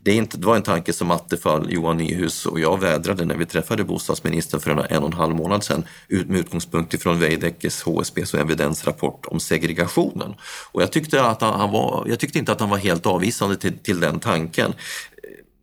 Det, 0.06 0.12
inte, 0.12 0.38
det 0.38 0.46
var 0.46 0.56
en 0.56 0.62
tanke 0.62 0.92
som 0.92 1.10
Attefall, 1.10 1.72
Johan 1.72 1.96
Nyhus 1.96 2.46
och 2.46 2.60
jag 2.60 2.80
vädrade 2.80 3.24
när 3.24 3.36
vi 3.36 3.46
träffade 3.46 3.84
bostadsministern 3.84 4.60
för 4.60 4.70
en, 4.70 4.78
en 4.78 5.02
och 5.02 5.08
en 5.08 5.12
halv 5.12 5.36
månad 5.36 5.64
sedan 5.64 5.84
med 6.08 6.40
utgångspunkt 6.40 6.94
ifrån 6.94 7.20
Veidekkes, 7.20 7.82
HSBs 7.82 8.34
och 8.34 8.40
Evidens 8.40 8.86
rapport 8.86 9.26
om 9.26 9.40
segregationen. 9.40 10.34
Och 10.72 10.82
jag 10.82 10.92
tyckte, 10.92 11.24
att 11.24 11.40
han 11.40 11.70
var, 11.70 12.06
jag 12.08 12.18
tyckte 12.18 12.38
inte 12.38 12.52
att 12.52 12.60
han 12.60 12.70
var 12.70 12.76
helt 12.76 13.06
avvisande 13.06 13.56
till, 13.56 13.78
till 13.78 14.00
den 14.00 14.20
tanken 14.20 14.74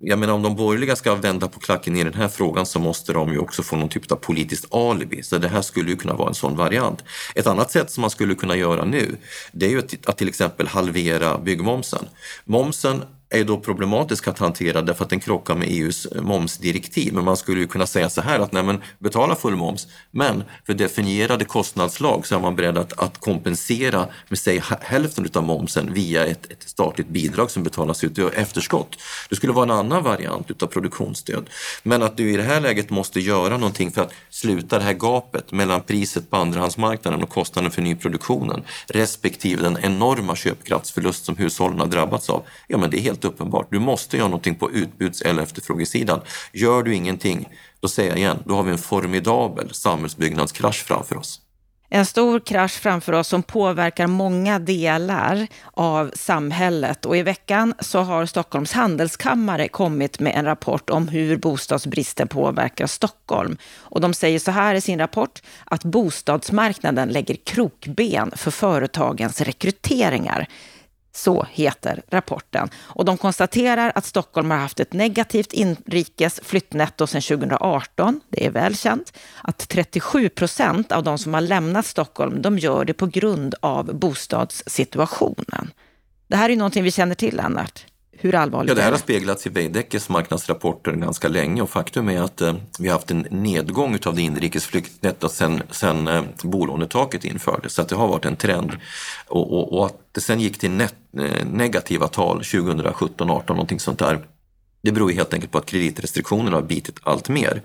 jag 0.05 0.19
menar 0.19 0.33
om 0.33 0.41
de 0.41 0.55
borgerliga 0.55 0.95
ska 0.95 1.15
vända 1.15 1.47
på 1.47 1.59
klacken 1.59 1.95
i 1.95 2.03
den 2.03 2.13
här 2.13 2.27
frågan 2.27 2.65
så 2.65 2.79
måste 2.79 3.13
de 3.13 3.31
ju 3.31 3.39
också 3.39 3.63
få 3.63 3.75
någon 3.75 3.89
typ 3.89 4.11
av 4.11 4.15
politiskt 4.15 4.73
alibi. 4.73 5.23
Så 5.23 5.37
det 5.37 5.47
här 5.47 5.61
skulle 5.61 5.89
ju 5.89 5.95
kunna 5.95 6.13
vara 6.13 6.29
en 6.29 6.35
sån 6.35 6.55
variant. 6.55 7.03
Ett 7.35 7.47
annat 7.47 7.71
sätt 7.71 7.91
som 7.91 8.01
man 8.01 8.09
skulle 8.09 8.35
kunna 8.35 8.55
göra 8.55 8.85
nu, 8.85 9.17
det 9.51 9.65
är 9.65 9.69
ju 9.69 9.81
att 10.05 10.17
till 10.17 10.27
exempel 10.27 10.67
halvera 10.67 11.37
byggmomsen. 11.37 12.05
Momsen 12.45 13.03
är 13.33 13.43
då 13.43 13.57
problematisk 13.57 14.27
att 14.27 14.39
hantera 14.39 14.81
därför 14.81 15.03
att 15.03 15.09
den 15.09 15.19
krockar 15.19 15.55
med 15.55 15.67
EUs 15.67 16.05
eh, 16.05 16.21
momsdirektiv. 16.21 17.13
Men 17.13 17.25
man 17.25 17.37
skulle 17.37 17.61
ju 17.61 17.67
kunna 17.67 17.87
säga 17.87 18.09
så 18.09 18.21
här 18.21 18.39
att 18.39 18.51
nej, 18.51 18.63
men 18.63 18.81
betala 18.99 19.35
full 19.35 19.55
moms, 19.55 19.87
men 20.11 20.43
för 20.65 20.73
definierade 20.73 21.45
kostnadslag 21.45 22.27
så 22.27 22.35
är 22.35 22.39
man 22.39 22.55
beredd 22.55 22.77
att, 22.77 22.99
att 22.99 23.17
kompensera 23.17 24.07
med 24.29 24.39
säg 24.39 24.61
hälften 24.81 25.29
av 25.33 25.43
momsen 25.43 25.93
via 25.93 26.25
ett, 26.25 26.51
ett 26.51 26.69
statligt 26.69 27.07
bidrag 27.07 27.51
som 27.51 27.63
betalas 27.63 28.03
ut 28.03 28.17
i 28.17 28.21
efterskott. 28.21 28.97
Det 29.29 29.35
skulle 29.35 29.53
vara 29.53 29.63
en 29.63 29.71
annan 29.71 30.03
variant 30.03 30.51
utav 30.51 30.67
produktionsstöd. 30.67 31.49
Men 31.83 32.03
att 32.03 32.17
du 32.17 32.33
i 32.33 32.37
det 32.37 32.43
här 32.43 32.61
läget 32.61 32.89
måste 32.89 33.19
göra 33.19 33.57
någonting 33.57 33.91
för 33.91 34.01
att 34.01 34.13
sluta 34.29 34.77
det 34.77 34.83
här 34.83 34.93
gapet 34.93 35.51
mellan 35.51 35.81
priset 35.81 36.29
på 36.29 36.37
andrahandsmarknaden 36.37 37.23
och 37.23 37.29
kostnaden 37.29 37.71
för 37.71 37.81
nyproduktionen 37.81 38.63
respektive 38.87 39.61
den 39.61 39.77
enorma 39.81 40.35
köpkraftsförlust 40.35 41.25
som 41.25 41.37
hushållen 41.37 41.79
har 41.79 41.87
drabbats 41.87 42.29
av. 42.29 42.43
Ja, 42.67 42.77
men 42.77 42.89
det 42.89 42.97
är 42.97 43.01
helt 43.01 43.22
helt 43.23 43.33
uppenbart. 43.33 43.67
Du 43.71 43.79
måste 43.79 44.17
göra 44.17 44.27
någonting 44.27 44.55
på 44.55 44.71
utbuds 44.71 45.21
eller 45.21 45.43
efterfrågesidan. 45.43 46.21
Gör 46.53 46.83
du 46.83 46.95
ingenting, 46.95 47.49
då 47.79 47.87
säger 47.87 48.09
jag 48.09 48.17
igen, 48.17 48.37
då 48.45 48.55
har 48.55 48.63
vi 48.63 48.71
en 48.71 48.77
formidabel 48.77 49.73
samhällsbyggnadskrasch 49.73 50.83
framför 50.83 51.17
oss. 51.17 51.39
En 51.95 52.05
stor 52.05 52.39
krasch 52.39 52.71
framför 52.71 53.13
oss 53.13 53.27
som 53.27 53.43
påverkar 53.43 54.07
många 54.07 54.59
delar 54.59 55.47
av 55.73 56.11
samhället. 56.15 57.05
Och 57.05 57.17
i 57.17 57.21
veckan 57.21 57.73
så 57.79 57.99
har 57.99 58.25
Stockholms 58.25 58.73
handelskammare 58.73 59.67
kommit 59.67 60.19
med 60.19 60.35
en 60.35 60.45
rapport 60.45 60.89
om 60.89 61.07
hur 61.07 61.37
bostadsbristen 61.37 62.27
påverkar 62.27 62.87
Stockholm. 62.87 63.57
Och 63.77 64.01
de 64.01 64.13
säger 64.13 64.39
så 64.39 64.51
här 64.51 64.75
i 64.75 64.81
sin 64.81 64.99
rapport 64.99 65.41
att 65.65 65.83
bostadsmarknaden 65.83 67.09
lägger 67.09 67.35
krokben 67.35 68.31
för 68.35 68.51
företagens 68.51 69.41
rekryteringar. 69.41 70.47
Så 71.15 71.47
heter 71.51 72.01
rapporten. 72.09 72.69
Och 72.75 73.05
de 73.05 73.17
konstaterar 73.17 73.91
att 73.95 74.05
Stockholm 74.05 74.51
har 74.51 74.57
haft 74.57 74.79
ett 74.79 74.93
negativt 74.93 75.53
inrikes 75.53 76.39
flyttnetto 76.43 77.07
sedan 77.07 77.21
2018. 77.21 78.21
Det 78.29 78.45
är 78.45 78.51
väl 78.51 78.77
känt. 78.77 79.13
Att 79.41 79.57
37 79.69 80.29
procent 80.29 80.91
av 80.91 81.03
de 81.03 81.17
som 81.17 81.33
har 81.33 81.41
lämnat 81.41 81.85
Stockholm, 81.85 82.41
de 82.41 82.59
gör 82.59 82.85
det 82.85 82.93
på 82.93 83.05
grund 83.05 83.55
av 83.59 83.95
bostadssituationen. 83.95 85.71
Det 86.27 86.35
här 86.35 86.49
är 86.49 86.55
någonting 86.55 86.83
vi 86.83 86.91
känner 86.91 87.15
till, 87.15 87.35
Lennart. 87.35 87.85
Hur 88.23 88.35
allvarligt 88.35 88.69
ja, 88.69 88.75
det 88.75 88.81
här 88.81 88.91
har 88.91 88.97
speglats 88.97 89.47
i 89.47 89.49
Veidekkes 89.49 90.09
marknadsrapporter 90.09 90.91
ganska 90.91 91.27
länge 91.27 91.61
och 91.61 91.69
faktum 91.69 92.09
är 92.09 92.21
att 92.21 92.41
eh, 92.41 92.55
vi 92.79 92.87
har 92.87 92.93
haft 92.93 93.11
en 93.11 93.27
nedgång 93.29 93.99
av 94.05 94.15
det 94.15 94.21
inrikes 94.21 94.65
flyktnettot 94.65 95.31
sen, 95.31 95.63
sen 95.69 96.07
eh, 96.07 96.23
bolånetaket 96.43 97.25
infördes. 97.25 97.73
Så 97.73 97.81
att 97.81 97.89
det 97.89 97.95
har 97.95 98.07
varit 98.07 98.25
en 98.25 98.35
trend. 98.35 98.71
Och, 99.27 99.53
och, 99.53 99.77
och 99.77 99.85
att 99.85 99.97
det 100.11 100.21
sen 100.21 100.39
gick 100.39 100.59
till 100.59 100.71
net, 100.71 100.95
eh, 101.17 101.45
negativa 101.45 102.07
tal 102.07 102.43
2017, 102.43 103.29
18 103.29 103.55
någonting 103.55 103.79
sånt 103.79 103.99
där. 103.99 104.19
Det 104.81 104.91
beror 104.91 105.11
ju 105.11 105.17
helt 105.17 105.33
enkelt 105.33 105.51
på 105.51 105.57
att 105.57 105.65
kreditrestriktionerna 105.65 106.57
har 106.57 106.63
bitit 106.63 106.99
allt 107.03 107.29
mer. 107.29 107.61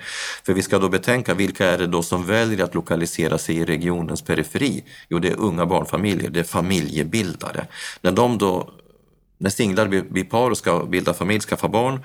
För 0.46 0.52
vi 0.52 0.62
ska 0.62 0.78
då 0.78 0.88
betänka, 0.88 1.34
vilka 1.34 1.66
är 1.66 1.78
det 1.78 1.86
då 1.86 2.02
som 2.02 2.26
väljer 2.26 2.64
att 2.64 2.74
lokalisera 2.74 3.38
sig 3.38 3.56
i 3.56 3.64
regionens 3.64 4.22
periferi? 4.22 4.84
Jo, 5.08 5.18
det 5.18 5.28
är 5.28 5.40
unga 5.40 5.66
barnfamiljer, 5.66 6.30
det 6.30 6.40
är 6.40 6.44
familjebildare. 6.44 7.66
När 8.00 8.12
de 8.12 8.38
då 8.38 8.70
när 9.38 9.50
singlar 9.50 9.88
blir 9.88 10.24
par 10.24 10.50
och 10.50 10.58
ska 10.58 10.84
bilda 10.84 11.14
familj, 11.14 11.40
skaffa 11.40 11.68
barn, 11.68 12.00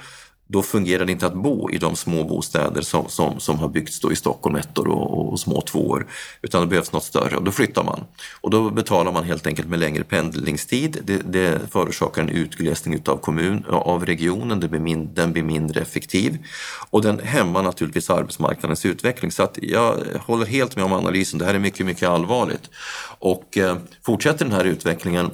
då 0.47 0.63
fungerar 0.63 1.05
det 1.05 1.11
inte 1.11 1.27
att 1.27 1.33
bo 1.33 1.71
i 1.71 1.77
de 1.77 1.95
små 1.95 2.23
bostäder 2.23 2.81
som, 2.81 3.09
som, 3.09 3.39
som 3.39 3.59
har 3.59 3.69
byggts 3.69 3.99
då 3.99 4.11
i 4.11 4.15
Stockholm, 4.15 4.55
ettor 4.55 4.87
och, 4.87 5.31
och 5.31 5.39
små 5.39 5.61
tvåor, 5.61 6.07
utan 6.41 6.61
det 6.61 6.67
behövs 6.67 6.91
något 6.91 7.03
större 7.03 7.37
och 7.37 7.43
då 7.43 7.51
flyttar 7.51 7.83
man. 7.83 8.03
Och 8.41 8.49
då 8.49 8.69
betalar 8.69 9.11
man 9.11 9.23
helt 9.23 9.47
enkelt 9.47 9.67
med 9.67 9.79
längre 9.79 10.03
pendlingstid. 10.03 10.97
Det, 11.03 11.17
det 11.17 11.71
förorsakar 11.71 12.21
en 12.21 12.29
utglesning 12.29 12.93
utav 12.93 13.17
kommun, 13.17 13.65
av 13.69 14.05
regionen, 14.05 14.59
det 14.59 14.67
blir 14.67 14.79
min, 14.79 15.13
den 15.13 15.33
blir 15.33 15.43
mindre 15.43 15.81
effektiv 15.81 16.37
och 16.89 17.01
den 17.01 17.19
hämmar 17.19 17.63
naturligtvis 17.63 18.09
arbetsmarknadens 18.09 18.85
utveckling. 18.85 19.31
Så 19.31 19.43
att 19.43 19.57
jag 19.61 19.97
håller 20.19 20.45
helt 20.45 20.75
med 20.75 20.85
om 20.85 20.93
analysen, 20.93 21.39
det 21.39 21.45
här 21.45 21.53
är 21.53 21.59
mycket, 21.59 21.85
mycket 21.85 22.09
allvarligt. 22.09 22.69
Och 23.19 23.57
eh, 23.57 23.77
fortsätter 24.05 24.45
den 24.45 24.53
här 24.53 24.65
utvecklingen 24.65 25.31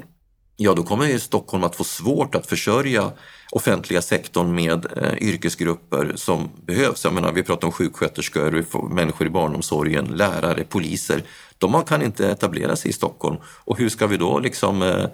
ja 0.62 0.74
då 0.74 0.84
kommer 0.84 1.06
ju 1.06 1.20
Stockholm 1.20 1.64
att 1.64 1.76
få 1.76 1.84
svårt 1.84 2.36
att 2.36 2.48
försörja 2.48 3.12
offentliga 3.52 4.02
sektorn 4.02 4.56
med 4.56 4.86
eh, 4.98 5.18
yrkesgrupper 5.18 6.14
som 6.16 6.50
behövs. 6.66 7.04
Jag 7.04 7.14
menar, 7.14 7.32
vi 7.32 7.44
pratar 7.44 7.68
om 7.68 7.72
sjuksköterskor, 7.72 8.66
människor 8.94 9.28
i 9.28 9.30
barnomsorgen, 9.30 10.06
lärare, 10.06 10.64
poliser. 10.64 11.24
De 11.58 11.84
kan 11.84 12.02
inte 12.02 12.28
etablera 12.28 12.76
sig 12.76 12.90
i 12.90 12.94
Stockholm 12.94 13.38
och 13.44 13.78
hur 13.78 13.90
ska 13.90 14.08
vi 14.08 14.18
då 14.18 14.40
liksom 14.40 14.82
eh, 14.82 15.06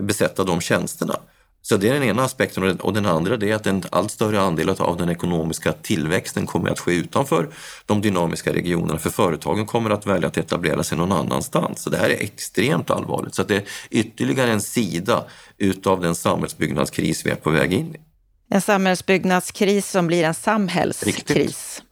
besätta 0.00 0.44
de 0.44 0.60
tjänsterna? 0.60 1.14
Så 1.68 1.76
det 1.76 1.88
är 1.88 1.94
den 1.94 2.02
ena 2.02 2.24
aspekten 2.24 2.80
och 2.80 2.92
den 2.92 3.06
andra 3.06 3.34
är 3.34 3.54
att 3.54 3.66
en 3.66 3.82
allt 3.90 4.10
större 4.10 4.40
andel 4.40 4.68
av 4.68 4.96
den 4.96 5.08
ekonomiska 5.08 5.72
tillväxten 5.72 6.46
kommer 6.46 6.70
att 6.70 6.80
ske 6.80 6.94
utanför 6.94 7.48
de 7.86 8.00
dynamiska 8.00 8.52
regionerna 8.52 8.98
för 8.98 9.10
företagen 9.10 9.66
kommer 9.66 9.90
att 9.90 10.06
välja 10.06 10.28
att 10.28 10.36
etablera 10.36 10.82
sig 10.82 10.98
någon 10.98 11.12
annanstans. 11.12 11.82
Så 11.82 11.90
det 11.90 11.96
här 11.96 12.10
är 12.10 12.22
extremt 12.22 12.90
allvarligt. 12.90 13.34
Så 13.34 13.42
det 13.42 13.56
är 13.56 13.64
ytterligare 13.90 14.50
en 14.50 14.60
sida 14.60 15.24
utav 15.58 16.00
den 16.00 16.14
samhällsbyggnadskris 16.14 17.26
vi 17.26 17.30
är 17.30 17.36
på 17.36 17.50
väg 17.50 17.72
in 17.72 17.94
i. 17.94 17.98
En 18.50 18.60
samhällsbyggnadskris 18.60 19.90
som 19.90 20.06
blir 20.06 20.24
en 20.24 20.34
samhällskris. 20.34 21.16
Riktigt. 21.16 21.82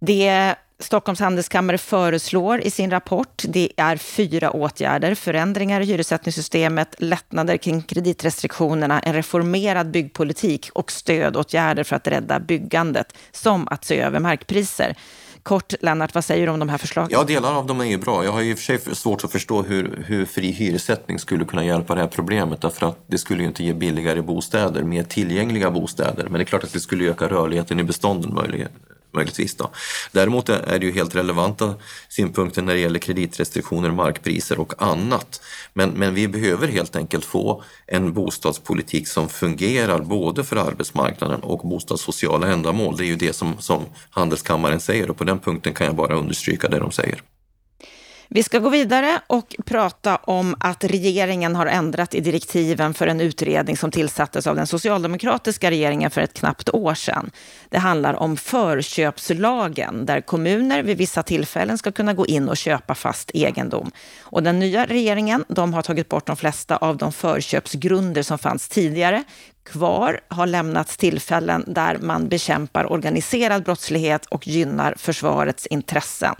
Det 0.00 0.54
Stockholms 0.80 1.20
handelskammare 1.20 1.78
föreslår 1.78 2.60
i 2.60 2.70
sin 2.70 2.90
rapport, 2.90 3.42
det 3.48 3.72
är 3.76 3.96
fyra 3.96 4.50
åtgärder. 4.50 5.14
Förändringar 5.14 5.80
i 5.80 5.84
hyressättningssystemet, 5.84 6.94
lättnader 6.98 7.56
kring 7.56 7.82
kreditrestriktionerna, 7.82 9.00
en 9.00 9.14
reformerad 9.14 9.90
byggpolitik 9.90 10.70
och 10.72 10.92
stödåtgärder 10.92 11.84
för 11.84 11.96
att 11.96 12.06
rädda 12.06 12.40
byggandet, 12.40 13.16
som 13.32 13.68
att 13.68 13.84
se 13.84 14.00
över 14.00 14.20
markpriser. 14.20 14.96
Kort, 15.42 15.74
Lennart, 15.80 16.14
vad 16.14 16.24
säger 16.24 16.46
du 16.46 16.52
om 16.52 16.58
de 16.58 16.68
här 16.68 16.78
förslagen? 16.78 17.10
Ja, 17.12 17.24
delar 17.24 17.54
av 17.54 17.66
dem 17.66 17.80
är 17.80 17.84
ju 17.84 17.98
bra. 17.98 18.24
Jag 18.24 18.32
har 18.32 18.40
ju 18.40 18.50
i 18.50 18.54
och 18.54 18.58
för 18.58 18.64
sig 18.64 18.96
svårt 18.96 19.24
att 19.24 19.32
förstå 19.32 19.62
hur, 19.62 20.04
hur 20.06 20.26
fri 20.26 20.50
hyressättning 20.50 21.18
skulle 21.18 21.44
kunna 21.44 21.64
hjälpa 21.64 21.94
det 21.94 22.00
här 22.00 22.08
problemet 22.08 22.60
därför 22.60 22.86
att 22.86 22.98
det 23.06 23.18
skulle 23.18 23.42
ju 23.42 23.48
inte 23.48 23.64
ge 23.64 23.72
billigare 23.72 24.22
bostäder, 24.22 24.82
mer 24.82 25.02
tillgängliga 25.02 25.70
bostäder. 25.70 26.24
Men 26.24 26.32
det 26.32 26.40
är 26.40 26.44
klart 26.44 26.64
att 26.64 26.72
det 26.72 26.80
skulle 26.80 27.10
öka 27.10 27.28
rörligheten 27.28 27.80
i 27.80 27.84
bestånden 27.84 28.34
möjligen 28.34 28.68
möjligtvis. 29.12 29.54
Då. 29.54 29.70
Däremot 30.12 30.48
är 30.48 30.78
det 30.78 30.86
ju 30.86 30.92
helt 30.92 31.14
relevanta 31.14 31.74
synpunkter 32.08 32.62
när 32.62 32.74
det 32.74 32.80
gäller 32.80 32.98
kreditrestriktioner, 32.98 33.90
markpriser 33.90 34.60
och 34.60 34.82
annat. 34.82 35.40
Men, 35.72 35.90
men 35.90 36.14
vi 36.14 36.28
behöver 36.28 36.68
helt 36.68 36.96
enkelt 36.96 37.24
få 37.24 37.62
en 37.86 38.12
bostadspolitik 38.12 39.08
som 39.08 39.28
fungerar 39.28 39.98
både 39.98 40.44
för 40.44 40.56
arbetsmarknaden 40.56 41.40
och 41.40 41.68
bostadssociala 41.68 42.46
ändamål. 42.46 42.96
Det 42.96 43.04
är 43.04 43.06
ju 43.06 43.16
det 43.16 43.32
som, 43.32 43.58
som 43.58 43.84
Handelskammaren 44.10 44.80
säger 44.80 45.10
och 45.10 45.16
på 45.16 45.24
den 45.24 45.38
punkten 45.38 45.74
kan 45.74 45.86
jag 45.86 45.96
bara 45.96 46.16
understryka 46.16 46.68
det 46.68 46.78
de 46.78 46.92
säger. 46.92 47.22
Vi 48.30 48.42
ska 48.42 48.58
gå 48.58 48.68
vidare 48.68 49.20
och 49.26 49.56
prata 49.64 50.16
om 50.16 50.56
att 50.60 50.84
regeringen 50.84 51.56
har 51.56 51.66
ändrat 51.66 52.14
i 52.14 52.20
direktiven 52.20 52.94
för 52.94 53.06
en 53.06 53.20
utredning 53.20 53.76
som 53.76 53.90
tillsattes 53.90 54.46
av 54.46 54.56
den 54.56 54.66
socialdemokratiska 54.66 55.70
regeringen 55.70 56.10
för 56.10 56.20
ett 56.20 56.34
knappt 56.34 56.68
år 56.68 56.94
sedan. 56.94 57.30
Det 57.68 57.78
handlar 57.78 58.14
om 58.14 58.36
förköpslagen, 58.36 60.06
där 60.06 60.20
kommuner 60.20 60.82
vid 60.82 60.98
vissa 60.98 61.22
tillfällen 61.22 61.78
ska 61.78 61.92
kunna 61.92 62.14
gå 62.14 62.26
in 62.26 62.48
och 62.48 62.56
köpa 62.56 62.94
fast 62.94 63.30
egendom. 63.34 63.90
Och 64.20 64.42
den 64.42 64.58
nya 64.58 64.86
regeringen, 64.86 65.44
de 65.48 65.74
har 65.74 65.82
tagit 65.82 66.08
bort 66.08 66.26
de 66.26 66.36
flesta 66.36 66.76
av 66.76 66.96
de 66.96 67.12
förköpsgrunder 67.12 68.22
som 68.22 68.38
fanns 68.38 68.68
tidigare. 68.68 69.24
Kvar 69.62 70.20
har 70.28 70.46
lämnats 70.46 70.96
tillfällen 70.96 71.64
där 71.66 71.98
man 71.98 72.28
bekämpar 72.28 72.92
organiserad 72.92 73.64
brottslighet 73.64 74.26
och 74.26 74.46
gynnar 74.46 74.94
försvarets 74.98 75.66
intressen. 75.66 76.34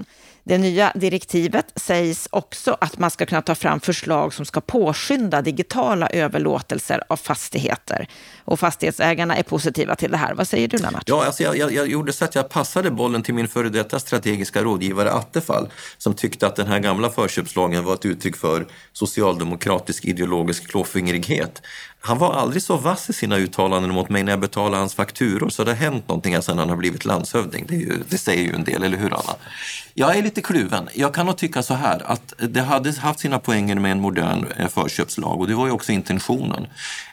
Det 0.48 0.58
nya 0.58 0.92
direktivet 0.94 1.72
sägs 1.76 2.28
också 2.30 2.76
att 2.80 2.98
man 2.98 3.10
ska 3.10 3.26
kunna 3.26 3.42
ta 3.42 3.54
fram 3.54 3.80
förslag 3.80 4.34
som 4.34 4.44
ska 4.44 4.60
påskynda 4.60 5.42
digitala 5.42 6.08
överlåtelser 6.08 7.02
av 7.08 7.16
fastigheter. 7.16 8.08
Och 8.44 8.60
fastighetsägarna 8.60 9.36
är 9.36 9.42
positiva 9.42 9.94
till 9.94 10.10
det 10.10 10.16
här. 10.16 10.34
Vad 10.34 10.48
säger 10.48 10.68
du 10.68 10.76
Lennart? 10.76 11.02
Ja, 11.06 11.24
alltså 11.24 11.42
jag, 11.42 11.58
jag, 11.58 11.72
jag 11.72 11.88
gjorde 11.88 12.12
så 12.12 12.24
att 12.24 12.34
jag 12.34 12.48
passade 12.48 12.90
bollen 12.90 13.22
till 13.22 13.34
min 13.34 13.48
före 13.48 13.68
detta 13.68 13.98
strategiska 13.98 14.62
rådgivare 14.62 15.12
Attefall 15.12 15.68
som 15.98 16.14
tyckte 16.14 16.46
att 16.46 16.56
den 16.56 16.66
här 16.66 16.78
gamla 16.78 17.10
förköpslagen 17.10 17.84
var 17.84 17.94
ett 17.94 18.06
uttryck 18.06 18.36
för 18.36 18.66
socialdemokratisk 18.92 20.04
ideologisk 20.04 20.70
klåfingrighet. 20.70 21.62
Han 22.00 22.18
var 22.18 22.34
aldrig 22.34 22.62
så 22.62 22.76
vass 22.76 23.10
i 23.10 23.12
sina 23.12 23.36
uttalanden 23.36 23.94
mot 23.94 24.08
mig 24.08 24.22
när 24.22 24.32
jag 24.32 24.40
betalade 24.40 24.76
hans 24.76 24.94
fakturor 24.94 25.48
så 25.48 25.64
det 25.64 25.70
har 25.70 25.76
hänt 25.76 26.08
någonting 26.08 26.42
sedan 26.42 26.58
han 26.58 26.68
har 26.68 26.76
blivit 26.76 27.04
landshövding. 27.04 27.64
Det, 27.68 27.76
ju, 27.76 28.02
det, 28.08 28.18
säger 28.18 28.42
ju 28.42 28.54
en 28.54 28.64
del, 28.64 28.82
eller 28.82 28.98
hur 28.98 29.12
Anna? 29.12 29.36
Jag 29.94 30.16
är 30.16 30.22
lite 30.22 30.42
kluven. 30.42 30.88
Jag 30.94 31.14
kan 31.14 31.26
nog 31.26 31.36
tycka 31.36 31.62
så 31.62 31.74
här 31.74 32.02
att 32.06 32.34
det 32.38 32.60
hade 32.60 32.92
haft 32.92 33.20
sina 33.20 33.38
poänger 33.38 33.74
med 33.74 33.92
en 33.92 34.00
modern 34.00 34.46
eh, 34.56 34.68
förköpslag 34.68 35.40
och 35.40 35.48
det 35.48 35.54
var 35.54 35.66
ju 35.66 35.72
också 35.72 35.92
intentionen. 35.92 36.66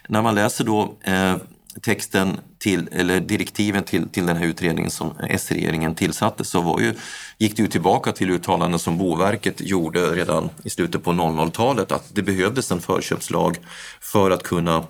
När 0.08 0.22
man 0.22 0.34
läser 0.34 0.64
då 0.64 0.94
eh, 1.02 1.36
texten 1.82 2.40
till, 2.58 2.88
eller 2.92 3.20
direktiven 3.20 3.82
till, 3.82 4.08
till 4.08 4.26
den 4.26 4.36
här 4.36 4.46
utredningen 4.46 4.90
som 4.90 5.14
S-regeringen 5.28 5.94
tillsatte 5.94 6.44
så 6.44 6.60
var 6.60 6.80
ju, 6.80 6.94
gick 7.38 7.56
det 7.56 7.62
ju 7.62 7.68
tillbaka 7.68 8.12
till 8.12 8.30
uttalanden 8.30 8.78
som 8.78 8.98
Boverket 8.98 9.60
gjorde 9.60 10.00
redan 10.00 10.50
i 10.64 10.70
slutet 10.70 11.04
på 11.04 11.12
00-talet 11.12 11.92
att 11.92 12.14
det 12.14 12.22
behövdes 12.22 12.72
en 12.72 12.80
förköpslag 12.80 13.58
för 14.00 14.30
att 14.30 14.42
kunna 14.42 14.84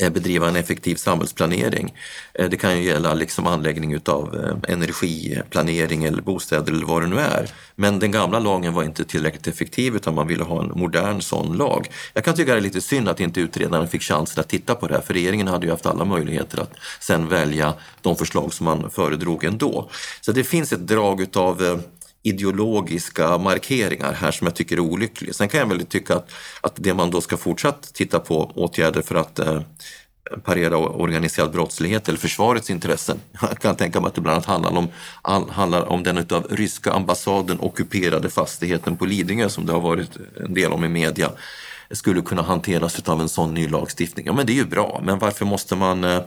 Eh, 0.00 0.10
bedriva 0.10 0.48
en 0.48 0.56
effektiv 0.56 0.94
samhällsplanering. 0.94 1.94
Eh, 2.34 2.50
det 2.50 2.56
kan 2.56 2.78
ju 2.78 2.84
gälla 2.84 3.14
liksom 3.14 3.46
anläggning 3.46 3.92
utav 3.94 4.44
eh, 4.44 4.72
energiplanering 4.72 6.04
eller 6.04 6.22
bostäder 6.22 6.72
eller 6.72 6.86
vad 6.86 7.02
det 7.02 7.08
nu 7.08 7.18
är. 7.18 7.50
Men 7.74 7.98
den 7.98 8.10
gamla 8.10 8.38
lagen 8.38 8.74
var 8.74 8.82
inte 8.82 9.04
tillräckligt 9.04 9.46
effektiv 9.46 9.96
utan 9.96 10.14
man 10.14 10.26
ville 10.26 10.44
ha 10.44 10.62
en 10.62 10.72
modern 10.74 11.20
sån 11.20 11.56
lag. 11.56 11.90
Jag 12.14 12.24
kan 12.24 12.34
tycka 12.34 12.52
det 12.52 12.58
är 12.58 12.62
lite 12.62 12.80
synd 12.80 13.08
att 13.08 13.20
inte 13.20 13.40
utredaren 13.40 13.88
fick 13.88 14.02
chansen 14.02 14.40
att 14.40 14.48
titta 14.48 14.74
på 14.74 14.88
det 14.88 14.94
här 14.94 15.00
för 15.02 15.14
regeringen 15.14 15.48
hade 15.48 15.66
ju 15.66 15.72
haft 15.72 15.86
alla 15.86 16.04
möjligheter 16.04 16.60
att 16.60 16.72
sen 17.00 17.28
välja 17.28 17.74
de 18.00 18.16
förslag 18.16 18.54
som 18.54 18.64
man 18.64 18.90
föredrog 18.90 19.44
ändå. 19.44 19.90
Så 20.20 20.32
det 20.32 20.44
finns 20.44 20.72
ett 20.72 20.86
drag 20.86 21.20
utav 21.20 21.82
ideologiska 22.22 23.38
markeringar 23.38 24.12
här 24.12 24.30
som 24.30 24.46
jag 24.46 24.54
tycker 24.54 24.76
är 24.76 24.80
olyckliga. 24.80 25.32
Sen 25.32 25.48
kan 25.48 25.60
jag 25.60 25.66
väl 25.66 25.86
tycka 25.86 26.16
att, 26.16 26.30
att 26.60 26.72
det 26.76 26.94
man 26.94 27.10
då 27.10 27.20
ska 27.20 27.36
fortsatt 27.36 27.94
titta 27.94 28.20
på 28.20 28.52
åtgärder 28.54 29.02
för 29.02 29.14
att 29.14 29.38
eh, 29.38 29.60
parera 30.44 30.76
organiserad 30.76 31.52
brottslighet 31.52 32.08
eller 32.08 32.18
försvarets 32.18 32.70
intressen. 32.70 33.20
Jag 33.40 33.58
kan 33.58 33.76
tänka 33.76 34.00
mig 34.00 34.08
att 34.08 34.14
det 34.14 34.20
bland 34.20 34.34
annat 34.34 34.46
handlar 34.46 34.78
om, 34.78 34.88
handlar 35.50 35.82
om 35.82 36.02
den 36.02 36.18
av 36.18 36.46
ryska 36.50 36.92
ambassaden 36.92 37.60
ockuperade 37.60 38.30
fastigheten 38.30 38.96
på 38.96 39.04
Lidingö 39.04 39.48
som 39.48 39.66
det 39.66 39.72
har 39.72 39.80
varit 39.80 40.10
en 40.36 40.54
del 40.54 40.72
om 40.72 40.84
i 40.84 40.88
media 40.88 41.30
skulle 41.90 42.22
kunna 42.22 42.42
hanteras 42.42 43.08
av 43.08 43.20
en 43.20 43.28
sån 43.28 43.54
ny 43.54 43.68
lagstiftning. 43.68 44.26
Ja 44.26 44.32
men 44.32 44.46
det 44.46 44.52
är 44.52 44.54
ju 44.54 44.66
bra, 44.66 45.00
men 45.04 45.18
varför 45.18 45.44
måste 45.44 45.76
man 45.76 46.04
eh, 46.04 46.20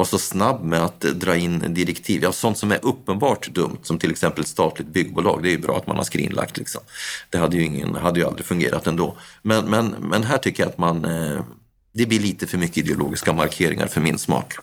var 0.00 0.04
så 0.04 0.18
snabb 0.18 0.64
med 0.64 0.84
att 0.84 1.00
dra 1.00 1.36
in 1.36 1.74
direktiv. 1.74 2.22
Ja, 2.22 2.32
sånt 2.32 2.58
som 2.58 2.72
är 2.72 2.78
uppenbart 2.82 3.48
dumt, 3.48 3.78
som 3.82 3.98
till 3.98 4.10
exempel 4.10 4.42
ett 4.42 4.48
statligt 4.48 4.88
byggbolag, 4.88 5.42
det 5.42 5.48
är 5.48 5.50
ju 5.50 5.58
bra 5.58 5.76
att 5.76 5.86
man 5.86 5.96
har 5.96 6.04
skrinlagt. 6.04 6.58
Liksom. 6.58 6.80
Det 7.30 7.38
hade 7.38 7.56
ju, 7.56 7.64
ingen, 7.64 7.94
hade 7.94 8.20
ju 8.20 8.26
aldrig 8.26 8.46
fungerat 8.46 8.86
ändå. 8.86 9.16
Men, 9.42 9.64
men, 9.70 9.86
men 9.86 10.22
här 10.22 10.38
tycker 10.38 10.62
jag 10.62 10.70
att 10.70 10.78
man, 10.78 11.04
eh, 11.04 11.40
det 11.92 12.06
blir 12.06 12.20
lite 12.20 12.46
för 12.46 12.58
mycket 12.58 12.76
ideologiska 12.76 13.32
markeringar 13.32 13.86
för 13.86 14.00
min 14.00 14.18
smak. 14.18 14.54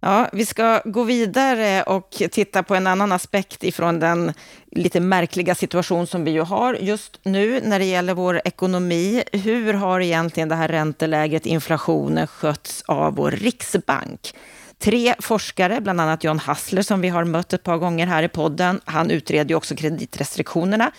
Ja, 0.00 0.28
vi 0.32 0.46
ska 0.46 0.82
gå 0.84 1.02
vidare 1.02 1.82
och 1.82 2.10
titta 2.10 2.62
på 2.62 2.74
en 2.74 2.86
annan 2.86 3.12
aspekt 3.12 3.64
ifrån 3.64 4.00
den 4.00 4.32
lite 4.70 5.00
märkliga 5.00 5.54
situation 5.54 6.06
som 6.06 6.24
vi 6.24 6.30
ju 6.30 6.40
har 6.40 6.74
just 6.74 7.20
nu 7.22 7.60
när 7.64 7.78
det 7.78 7.84
gäller 7.84 8.14
vår 8.14 8.40
ekonomi. 8.44 9.22
Hur 9.32 9.74
har 9.74 10.00
egentligen 10.00 10.48
det 10.48 10.54
här 10.54 10.68
ränteläget, 10.68 11.46
inflationen, 11.46 12.26
skötts 12.26 12.82
av 12.86 13.14
vår 13.14 13.30
riksbank? 13.30 14.34
Tre 14.82 15.14
forskare, 15.18 15.80
bland 15.80 16.00
annat 16.00 16.24
John 16.24 16.38
Hassler 16.38 16.82
som 16.82 17.00
vi 17.00 17.08
har 17.08 17.24
mött 17.24 17.52
ett 17.52 17.62
par 17.62 17.76
gånger 17.76 18.06
här 18.06 18.22
i 18.22 18.28
podden, 18.28 18.80
han 18.84 19.10
utreder 19.10 19.50
ju 19.50 19.54
också 19.54 19.76
kreditrestriktionerna, 19.76 20.90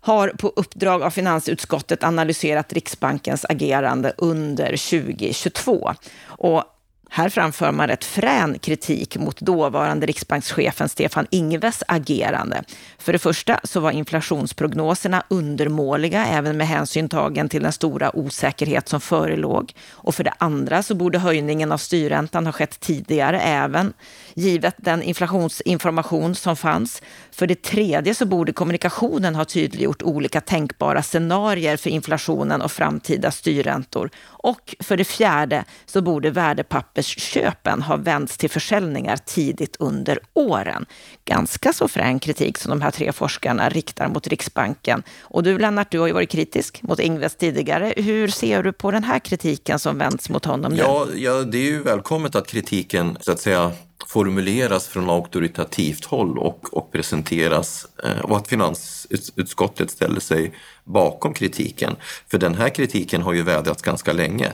har 0.00 0.28
på 0.28 0.52
uppdrag 0.56 1.02
av 1.02 1.10
finansutskottet 1.10 2.04
analyserat 2.04 2.72
Riksbankens 2.72 3.44
agerande 3.44 4.12
under 4.18 4.66
2022. 4.66 5.94
Och 6.26 6.64
här 7.10 7.28
framför 7.28 7.72
man 7.72 7.88
rätt 7.88 8.04
frän 8.04 8.58
kritik 8.58 9.16
mot 9.16 9.40
dåvarande 9.40 10.06
riksbankschefen 10.06 10.88
Stefan 10.88 11.26
Ingves 11.30 11.82
agerande. 11.88 12.64
För 12.98 13.12
det 13.12 13.18
första 13.18 13.60
så 13.64 13.80
var 13.80 13.90
inflationsprognoserna 13.90 15.22
undermåliga 15.28 16.26
även 16.26 16.56
med 16.56 16.68
hänsyn 16.68 17.08
tagen 17.08 17.48
till 17.48 17.62
den 17.62 17.72
stora 17.72 18.16
osäkerhet 18.16 18.88
som 18.88 19.00
förelåg. 19.00 19.72
Och 19.90 20.14
för 20.14 20.24
det 20.24 20.32
andra 20.38 20.82
så 20.82 20.94
borde 20.94 21.18
höjningen 21.18 21.72
av 21.72 21.78
styrräntan 21.78 22.46
ha 22.46 22.52
skett 22.52 22.80
tidigare 22.80 23.40
även 23.40 23.92
givet 24.36 24.74
den 24.78 25.02
inflationsinformation 25.02 26.34
som 26.34 26.56
fanns. 26.56 27.02
För 27.30 27.46
det 27.46 27.62
tredje 27.62 28.14
så 28.14 28.26
borde 28.26 28.52
kommunikationen 28.52 29.34
ha 29.34 29.44
tydliggjort 29.44 30.02
olika 30.02 30.40
tänkbara 30.40 31.02
scenarier 31.02 31.76
för 31.76 31.90
inflationen 31.90 32.62
och 32.62 32.72
framtida 32.72 33.30
styrräntor. 33.30 34.10
Och 34.26 34.76
för 34.80 34.96
det 34.96 35.04
fjärde 35.04 35.64
så 35.86 36.02
borde 36.02 36.30
värdepappersköpen 36.30 37.82
ha 37.82 37.96
vänts 37.96 38.38
till 38.38 38.50
försäljningar 38.50 39.16
tidigt 39.16 39.76
under 39.78 40.18
åren. 40.34 40.86
Ganska 41.24 41.72
så 41.72 41.88
frän 41.88 42.18
kritik 42.18 42.58
som 42.58 42.70
de 42.70 42.80
här 42.80 42.90
tre 42.90 43.12
forskarna 43.12 43.68
riktar 43.68 44.08
mot 44.08 44.26
Riksbanken. 44.26 45.02
Och 45.20 45.42
du 45.42 45.58
Lennart, 45.58 45.90
du 45.90 45.98
har 45.98 46.06
ju 46.06 46.12
varit 46.12 46.30
kritisk 46.30 46.82
mot 46.82 47.00
Ingves 47.00 47.36
tidigare. 47.36 47.94
Hur 47.96 48.28
ser 48.28 48.62
du 48.62 48.72
på 48.72 48.90
den 48.90 49.04
här 49.04 49.18
kritiken 49.18 49.78
som 49.78 49.98
vänds 49.98 50.28
mot 50.30 50.44
honom 50.44 50.72
nu? 50.72 50.78
Ja, 50.78 51.06
ja 51.14 51.32
det 51.32 51.58
är 51.58 51.70
ju 51.70 51.82
välkommet 51.82 52.34
att 52.34 52.46
kritiken 52.46 53.18
så 53.20 53.32
att 53.32 53.40
säga 53.40 53.72
formuleras 54.06 54.88
från 54.88 55.10
auktoritativt 55.10 56.04
håll 56.04 56.38
och, 56.38 56.74
och 56.76 56.92
presenteras 56.92 57.86
eh, 58.04 58.18
och 58.20 58.36
att 58.36 58.48
finansutskottet 58.48 59.90
ställer 59.90 60.20
sig 60.20 60.54
bakom 60.84 61.34
kritiken. 61.34 61.96
För 62.30 62.38
den 62.38 62.54
här 62.54 62.68
kritiken 62.68 63.22
har 63.22 63.32
ju 63.32 63.42
vädrats 63.42 63.82
ganska 63.82 64.12
länge. 64.12 64.46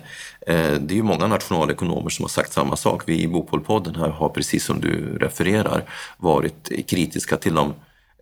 Eh, 0.46 0.72
det 0.72 0.94
är 0.94 0.96
ju 0.96 1.02
många 1.02 1.26
nationalekonomer 1.26 2.10
som 2.10 2.22
har 2.22 2.28
sagt 2.28 2.52
samma 2.52 2.76
sak. 2.76 3.02
Vi 3.06 3.22
i 3.22 3.28
Bopolpodden 3.28 3.94
här 3.94 4.08
har 4.08 4.28
precis 4.28 4.64
som 4.64 4.80
du 4.80 5.18
refererar 5.18 5.84
varit 6.16 6.88
kritiska 6.88 7.36
till 7.36 7.54
de 7.54 7.74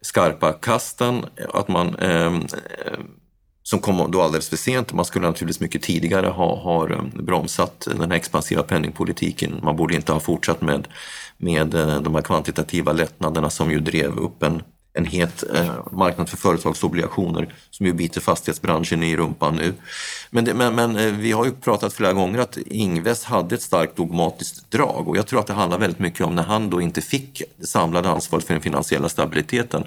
skarpa 0.02 0.52
kasten, 0.52 1.24
att 1.54 1.68
man 1.68 1.94
eh, 1.94 2.38
som 3.70 3.78
kom 3.80 4.11
då 4.11 4.22
alldeles 4.22 4.48
för 4.48 4.56
sent. 4.56 4.92
Man 4.92 5.04
skulle 5.04 5.26
naturligtvis 5.26 5.61
mycket 5.61 5.83
tidigare 5.83 6.26
ha, 6.26 6.56
ha 6.56 6.88
um, 6.88 7.11
bromsat 7.14 7.88
den 7.90 8.11
här 8.11 8.16
expansiva 8.16 8.62
penningpolitiken. 8.62 9.61
Man 9.62 9.76
borde 9.76 9.94
inte 9.94 10.12
ha 10.12 10.20
fortsatt 10.20 10.61
med, 10.61 10.88
med 11.37 11.74
eh, 11.74 12.00
de 12.00 12.14
här 12.14 12.22
kvantitativa 12.22 12.92
lättnaderna 12.92 13.50
som 13.50 13.70
ju 13.70 13.80
drev 13.80 14.18
upp 14.18 14.42
en 14.42 14.62
en 14.92 15.05
het 15.05 15.44
eh, 15.55 15.74
marknad 15.92 16.29
för 16.29 16.37
företagsobligationer 16.37 17.55
som 17.70 17.87
ju 17.87 17.92
biter 17.92 18.20
fastighetsbranschen 18.20 19.03
i 19.03 19.16
rumpan 19.16 19.57
nu. 19.57 19.74
Men, 20.31 20.44
det, 20.44 20.55
men, 20.55 20.74
men 20.74 20.96
eh, 20.96 21.12
vi 21.12 21.33
har 21.33 21.44
ju 21.44 21.53
pratat 21.53 21.92
flera 21.92 22.12
gånger 22.12 22.38
att 22.38 22.57
Ingves 22.57 23.24
hade 23.24 23.55
ett 23.55 23.62
starkt 23.62 23.96
dogmatiskt 23.96 24.70
drag 24.70 25.09
och 25.09 25.16
jag 25.16 25.26
tror 25.26 25.40
att 25.40 25.46
det 25.46 25.53
handlar 25.53 25.79
väldigt 25.79 25.98
mycket 25.98 26.26
om 26.26 26.35
när 26.35 26.42
han 26.42 26.70
då 26.70 26.81
inte 26.81 27.00
fick 27.00 27.42
det 27.57 27.66
samlade 27.66 28.09
ansvaret 28.09 28.44
för 28.44 28.55
den 28.55 28.62
finansiella 28.62 29.09
stabiliteten. 29.09 29.85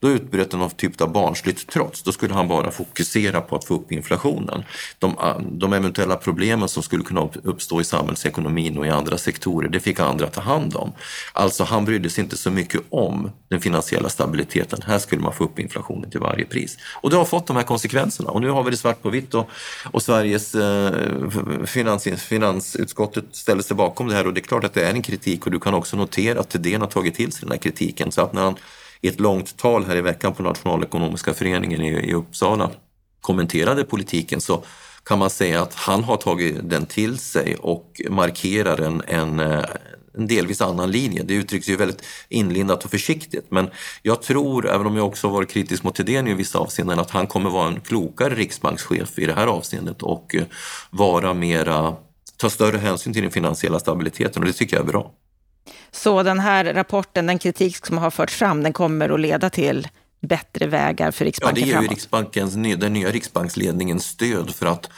Då 0.00 0.08
utbröt 0.08 0.52
någon 0.52 0.70
typ 0.70 1.00
av 1.00 1.12
barnsligt 1.12 1.66
trots. 1.66 2.02
Då 2.02 2.12
skulle 2.12 2.34
han 2.34 2.48
bara 2.48 2.70
fokusera 2.70 3.40
på 3.40 3.56
att 3.56 3.64
få 3.64 3.74
upp 3.74 3.92
inflationen. 3.92 4.64
De, 4.98 5.10
eh, 5.10 5.38
de 5.40 5.72
eventuella 5.72 6.16
problemen 6.16 6.68
som 6.68 6.82
skulle 6.82 7.04
kunna 7.04 7.28
uppstå 7.42 7.80
i 7.80 7.84
samhällsekonomin 7.84 8.78
och 8.78 8.86
i 8.86 8.90
andra 8.90 9.18
sektorer, 9.18 9.68
det 9.68 9.80
fick 9.80 10.00
andra 10.00 10.26
ta 10.26 10.40
hand 10.40 10.76
om. 10.76 10.92
Alltså 11.32 11.64
han 11.64 11.84
brydde 11.84 12.10
sig 12.10 12.24
inte 12.24 12.36
så 12.36 12.50
mycket 12.50 12.80
om 12.90 13.30
den 13.48 13.60
finansiella 13.60 14.08
stabiliteten 14.08 14.45
stabiliteten. 14.46 14.82
Här 14.86 14.98
skulle 14.98 15.22
man 15.22 15.32
få 15.32 15.44
upp 15.44 15.58
inflationen 15.58 16.10
till 16.10 16.20
varje 16.20 16.44
pris. 16.44 16.78
Och 17.02 17.10
det 17.10 17.16
har 17.16 17.24
fått 17.24 17.46
de 17.46 17.56
här 17.56 17.64
konsekvenserna 17.64 18.30
och 18.30 18.40
nu 18.40 18.50
har 18.50 18.62
vi 18.62 18.70
det 18.70 18.76
svart 18.76 19.02
på 19.02 19.10
vitt 19.10 19.34
och, 19.34 19.50
och 19.92 20.02
Sveriges 20.02 20.54
eh, 20.54 20.92
finans, 21.66 22.04
finansutskottet 22.04 23.24
ställer 23.32 23.62
sig 23.62 23.76
bakom 23.76 24.08
det 24.08 24.14
här 24.14 24.26
och 24.26 24.34
det 24.34 24.40
är 24.40 24.48
klart 24.48 24.64
att 24.64 24.74
det 24.74 24.84
är 24.84 24.94
en 24.94 25.02
kritik 25.02 25.46
och 25.46 25.52
du 25.52 25.58
kan 25.58 25.74
också 25.74 25.96
notera 25.96 26.40
att 26.40 26.48
Thedéen 26.48 26.80
har 26.80 26.88
tagit 26.88 27.14
till 27.14 27.32
sig 27.32 27.40
den 27.42 27.50
här 27.50 27.58
kritiken 27.58 28.12
så 28.12 28.22
att 28.22 28.32
när 28.32 28.42
han 28.42 28.56
i 29.00 29.08
ett 29.08 29.20
långt 29.20 29.56
tal 29.56 29.84
här 29.84 29.96
i 29.96 30.00
veckan 30.00 30.34
på 30.34 30.42
Nationalekonomiska 30.42 31.34
föreningen 31.34 31.82
i, 31.82 32.10
i 32.10 32.14
Uppsala 32.14 32.70
kommenterade 33.20 33.84
politiken 33.84 34.40
så 34.40 34.64
kan 35.04 35.18
man 35.18 35.30
säga 35.30 35.62
att 35.62 35.74
han 35.74 36.04
har 36.04 36.16
tagit 36.16 36.70
den 36.70 36.86
till 36.86 37.18
sig 37.18 37.56
och 37.60 38.00
markerar 38.10 38.80
en, 38.80 39.02
en, 39.06 39.40
eh, 39.40 39.64
en 40.16 40.26
delvis 40.26 40.60
annan 40.60 40.90
linje. 40.90 41.22
Det 41.22 41.34
uttrycks 41.34 41.68
ju 41.68 41.76
väldigt 41.76 42.02
inlindat 42.28 42.84
och 42.84 42.90
försiktigt 42.90 43.50
men 43.50 43.70
jag 44.02 44.22
tror, 44.22 44.68
även 44.68 44.86
om 44.86 44.96
jag 44.96 45.06
också 45.06 45.28
varit 45.28 45.50
kritisk 45.50 45.82
mot 45.82 45.94
Thedéen 45.94 46.28
i 46.28 46.34
vissa 46.34 46.58
avseenden, 46.58 46.98
att 46.98 47.10
han 47.10 47.26
kommer 47.26 47.50
vara 47.50 47.68
en 47.68 47.80
klokare 47.80 48.34
riksbankschef 48.34 49.18
i 49.18 49.26
det 49.26 49.32
här 49.32 49.46
avseendet 49.46 50.02
och 50.02 50.34
eh, 50.34 50.44
vara 50.90 51.34
mera, 51.34 51.96
ta 52.36 52.50
större 52.50 52.78
hänsyn 52.78 53.12
till 53.12 53.22
den 53.22 53.30
finansiella 53.30 53.78
stabiliteten 53.78 54.42
och 54.42 54.46
det 54.46 54.52
tycker 54.52 54.76
jag 54.76 54.84
är 54.84 54.88
bra. 54.88 55.12
Så 55.90 56.22
den 56.22 56.40
här 56.40 56.64
rapporten, 56.64 57.26
den 57.26 57.38
kritik 57.38 57.86
som 57.86 57.98
har 57.98 58.10
förts 58.10 58.34
fram, 58.34 58.62
den 58.62 58.72
kommer 58.72 59.08
att 59.08 59.20
leda 59.20 59.50
till 59.50 59.88
bättre 60.20 60.66
vägar 60.66 61.10
för 61.10 61.24
Riksbanken 61.24 61.56
framåt? 61.56 61.68
Ja, 61.68 61.80
det 61.80 61.84
ger 61.84 61.88
ju 61.88 61.94
Riksbankens, 61.94 62.54
den 62.54 62.92
nya 62.92 63.10
Riksbanksledningen 63.10 64.00
stöd 64.00 64.54
för 64.54 64.66
att 64.66 64.90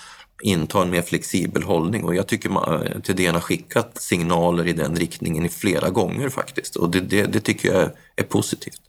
inta 0.43 0.83
en 0.83 0.91
mer 0.91 1.03
flexibel 1.03 1.63
hållning 1.63 2.05
och 2.05 2.15
jag 2.15 2.27
tycker 2.27 2.49
man, 2.49 3.03
Thedéen 3.03 3.35
har 3.35 3.41
skickat 3.41 4.03
signaler 4.03 4.67
i 4.67 4.73
den 4.73 4.97
riktningen 4.97 5.49
flera 5.49 5.91
gånger 5.91 6.29
faktiskt 6.29 6.77
och 6.77 6.91
det, 6.91 7.01
det, 7.01 7.23
det 7.23 7.41
tycker 7.41 7.73
jag 7.73 7.91
är 8.17 8.25
positivt. 8.25 8.81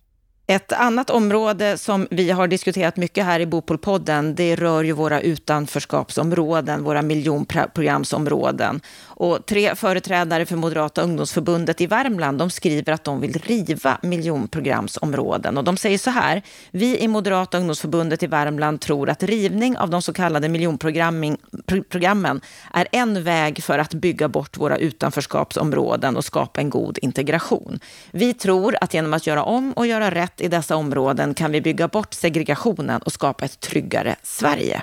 Ett 0.52 0.72
annat 0.72 1.10
område 1.10 1.78
som 1.78 2.08
vi 2.12 2.32
har 2.32 2.48
diskuterat 2.48 2.98
mycket 2.98 3.26
här 3.26 3.40
i 3.40 3.46
Bopolpodden, 3.46 4.36
det 4.36 4.56
rör 4.56 4.84
ju 4.84 4.92
våra 4.92 5.22
utanförskapsområden, 5.22 6.84
våra 6.84 7.02
miljonprogramsområden. 7.02 8.82
Och 9.06 9.46
tre 9.46 9.76
företrädare 9.76 10.46
för 10.46 10.56
Moderata 10.56 11.02
ungdomsförbundet 11.02 11.82
i 11.82 11.88
Värmland, 11.88 12.38
de 12.38 12.50
skriver 12.50 12.94
att 12.94 13.04
de 13.04 13.22
vill 13.22 13.34
riva 13.34 13.98
miljonprogramsområden. 14.02 15.58
Och 15.58 15.64
de 15.64 15.78
säger 15.78 15.98
så 15.98 16.10
här, 16.10 16.42
vi 16.72 17.00
i 17.00 17.08
Moderata 17.08 17.58
ungdomsförbundet 17.58 18.24
i 18.24 18.28
Värmland 18.28 18.82
tror 18.82 19.10
att 19.10 19.24
rivning 19.24 19.78
av 19.78 19.90
de 19.90 20.02
så 20.02 20.14
kallade 20.14 20.50
miljonprogrammen 20.50 22.42
är 22.74 22.88
en 22.92 23.24
väg 23.24 23.64
för 23.64 23.80
att 23.80 23.94
bygga 23.94 24.28
bort 24.28 24.58
våra 24.58 24.78
utanförskapsområden 24.78 26.18
och 26.18 26.26
skapa 26.26 26.62
en 26.62 26.70
god 26.70 27.00
integration. 27.02 27.80
Vi 28.12 28.34
tror 28.34 28.76
att 28.82 28.94
genom 28.94 29.14
att 29.14 29.28
göra 29.28 29.44
om 29.44 29.74
och 29.74 29.88
göra 29.88 30.12
rätt 30.12 30.39
i 30.42 30.48
dessa 30.48 30.76
områden 30.76 31.34
kan 31.34 31.52
vi 31.52 31.62
bygga 31.62 31.88
bort 31.88 32.14
segregationen 32.14 33.02
och 33.02 33.12
skapa 33.12 33.46
ett 33.46 33.60
tryggare 33.60 34.16
Sverige. 34.24 34.82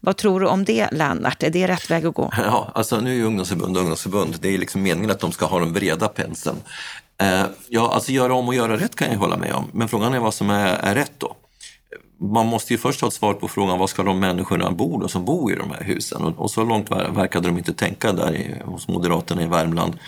Vad 0.00 0.16
tror 0.16 0.40
du 0.40 0.46
om 0.46 0.64
det, 0.64 0.88
Lennart? 0.92 1.42
Är 1.42 1.50
det 1.50 1.68
rätt 1.68 1.90
väg 1.90 2.06
att 2.06 2.14
gå? 2.14 2.32
Ja, 2.36 2.70
alltså 2.74 3.00
nu 3.00 3.10
är 3.10 3.14
ju 3.14 3.24
ungdomsförbund 3.24 3.76
ungdomsförbund. 3.76 4.36
Det 4.40 4.48
är 4.48 4.58
liksom 4.58 4.82
meningen 4.82 5.10
att 5.10 5.20
de 5.20 5.32
ska 5.32 5.46
ha 5.46 5.58
den 5.58 5.72
breda 5.72 6.08
penseln. 6.08 6.56
Eh, 7.20 7.44
ja, 7.68 7.92
alltså 7.94 8.12
göra 8.12 8.34
om 8.34 8.48
och 8.48 8.54
göra 8.54 8.76
rätt 8.76 8.96
kan 8.96 9.10
jag 9.10 9.18
hålla 9.18 9.36
med 9.36 9.52
om, 9.52 9.70
men 9.72 9.88
frågan 9.88 10.14
är 10.14 10.18
vad 10.18 10.34
som 10.34 10.50
är, 10.50 10.66
är 10.66 10.94
rätt 10.94 11.12
då? 11.18 11.36
Man 12.18 12.46
måste 12.46 12.72
ju 12.72 12.78
först 12.78 13.00
ha 13.00 13.08
ett 13.08 13.14
svar 13.14 13.34
på 13.34 13.48
frågan 13.48 13.78
vad 13.78 13.90
ska 13.90 14.02
de 14.02 14.20
människorna 14.20 14.70
bo 14.70 14.98
då, 15.00 15.08
som 15.08 15.24
bor 15.24 15.52
i 15.52 15.56
de 15.56 15.70
här 15.70 15.84
husen? 15.84 16.22
Och, 16.22 16.38
och 16.38 16.50
så 16.50 16.64
långt 16.64 16.90
verkade 16.90 17.48
de 17.48 17.58
inte 17.58 17.72
tänka 17.72 18.12
där 18.12 18.34
i, 18.34 18.62
hos 18.64 18.88
Moderaterna 18.88 19.42
i 19.42 19.46
Värmland. 19.46 19.98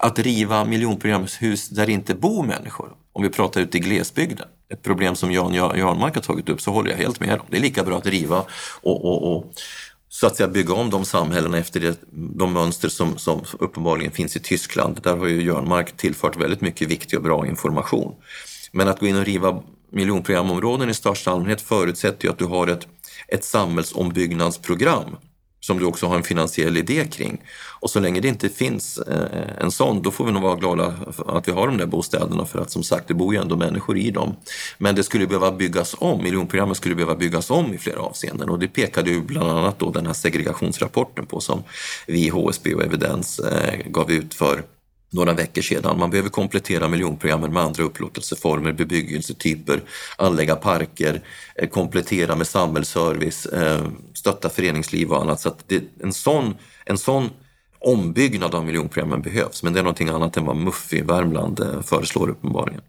Att 0.00 0.18
riva 0.18 0.64
miljonprogramshus 0.64 1.68
där 1.68 1.86
det 1.86 1.92
inte 1.92 2.14
bor 2.14 2.42
människor, 2.42 2.92
om 3.12 3.22
vi 3.22 3.28
pratar 3.28 3.60
ute 3.60 3.76
i 3.76 3.80
glesbygden, 3.80 4.46
ett 4.72 4.82
problem 4.82 5.14
som 5.14 5.32
Jan 5.32 5.54
Jarnmark 5.54 6.14
har 6.14 6.22
tagit 6.22 6.48
upp, 6.48 6.60
så 6.60 6.72
håller 6.72 6.90
jag 6.90 6.98
helt 6.98 7.20
med 7.20 7.40
om. 7.40 7.46
Det 7.50 7.56
är 7.56 7.60
lika 7.60 7.84
bra 7.84 7.98
att 7.98 8.06
riva 8.06 8.44
och, 8.82 9.04
och, 9.04 9.36
och 9.36 9.52
så 10.08 10.26
att 10.26 10.36
säga 10.36 10.48
bygga 10.48 10.74
om 10.74 10.90
de 10.90 11.04
samhällena 11.04 11.58
efter 11.58 11.80
det, 11.80 12.00
de 12.12 12.52
mönster 12.52 12.88
som, 12.88 13.18
som 13.18 13.44
uppenbarligen 13.58 14.12
finns 14.12 14.36
i 14.36 14.40
Tyskland. 14.40 15.00
Där 15.02 15.16
har 15.16 15.26
ju 15.26 15.42
Jörnmark 15.42 15.96
tillfört 15.96 16.36
väldigt 16.36 16.60
mycket 16.60 16.88
viktig 16.88 17.18
och 17.18 17.24
bra 17.24 17.46
information. 17.46 18.14
Men 18.72 18.88
att 18.88 19.00
gå 19.00 19.06
in 19.06 19.16
och 19.16 19.24
riva 19.24 19.62
miljonprogramområden 19.92 20.90
i 20.90 20.94
största 20.94 21.30
allmänhet 21.30 21.60
förutsätter 21.60 22.24
ju 22.24 22.30
att 22.32 22.38
du 22.38 22.44
har 22.44 22.66
ett, 22.66 22.86
ett 23.28 23.44
samhällsombyggnadsprogram 23.44 25.16
som 25.68 25.78
du 25.78 25.84
också 25.84 26.06
har 26.06 26.16
en 26.16 26.22
finansiell 26.22 26.76
idé 26.76 27.04
kring. 27.04 27.42
Och 27.80 27.90
så 27.90 28.00
länge 28.00 28.20
det 28.20 28.28
inte 28.28 28.48
finns 28.48 28.98
eh, 28.98 29.64
en 29.64 29.70
sån, 29.70 30.02
då 30.02 30.10
får 30.10 30.24
vi 30.24 30.32
nog 30.32 30.42
vara 30.42 30.56
glada 30.56 30.94
att 31.26 31.48
vi 31.48 31.52
har 31.52 31.66
de 31.66 31.76
där 31.76 31.86
bostäderna 31.86 32.44
för 32.44 32.58
att 32.58 32.70
som 32.70 32.82
sagt, 32.82 33.08
det 33.08 33.14
bor 33.14 33.34
ju 33.34 33.40
ändå 33.40 33.56
människor 33.56 33.98
i 33.98 34.10
dem. 34.10 34.36
Men 34.78 34.94
det 34.94 35.02
skulle 35.02 35.26
behöva 35.26 35.52
byggas 35.52 35.94
om, 35.98 36.22
miljonprogrammet 36.22 36.76
skulle 36.76 36.94
behöva 36.94 37.14
byggas 37.14 37.50
om 37.50 37.74
i 37.74 37.78
flera 37.78 38.00
avseenden 38.00 38.48
och 38.48 38.58
det 38.58 38.68
pekade 38.68 39.10
ju 39.10 39.22
bland 39.22 39.50
annat 39.50 39.78
då 39.78 39.90
den 39.90 40.06
här 40.06 40.12
segregationsrapporten 40.12 41.26
på 41.26 41.40
som 41.40 41.62
vi, 42.06 42.28
HSB 42.28 42.74
och 42.74 42.82
Evidens 42.82 43.38
eh, 43.38 43.86
gav 43.86 44.10
ut 44.10 44.34
för 44.34 44.62
några 45.10 45.32
veckor 45.32 45.62
sedan. 45.62 45.98
Man 45.98 46.10
behöver 46.10 46.28
komplettera 46.28 46.88
miljonprogrammen 46.88 47.52
med 47.52 47.62
andra 47.62 47.82
upplåtelseformer, 47.82 48.72
bebyggelsetyper, 48.72 49.80
anlägga 50.16 50.56
parker, 50.56 51.20
eh, 51.54 51.68
komplettera 51.68 52.36
med 52.36 52.46
samhällsservice, 52.46 53.46
eh, 53.46 53.86
stötta 54.14 54.48
föreningsliv 54.48 55.12
och 55.12 55.22
annat. 55.22 55.40
Så 55.40 55.54
det, 55.66 55.84
en, 56.02 56.12
sån, 56.12 56.54
en 56.84 56.98
sån 56.98 57.30
ombyggnad 57.78 58.54
av 58.54 58.64
miljonprogrammen 58.64 59.22
behövs, 59.22 59.62
men 59.62 59.72
det 59.72 59.78
är 59.78 59.82
någonting 59.82 60.08
annat 60.08 60.36
än 60.36 60.44
vad 60.44 60.56
MUF 60.56 60.92
i 60.92 61.02
Värmland 61.02 61.60
eh, 61.60 61.82
föreslår 61.82 62.28
uppenbarligen. 62.28 62.82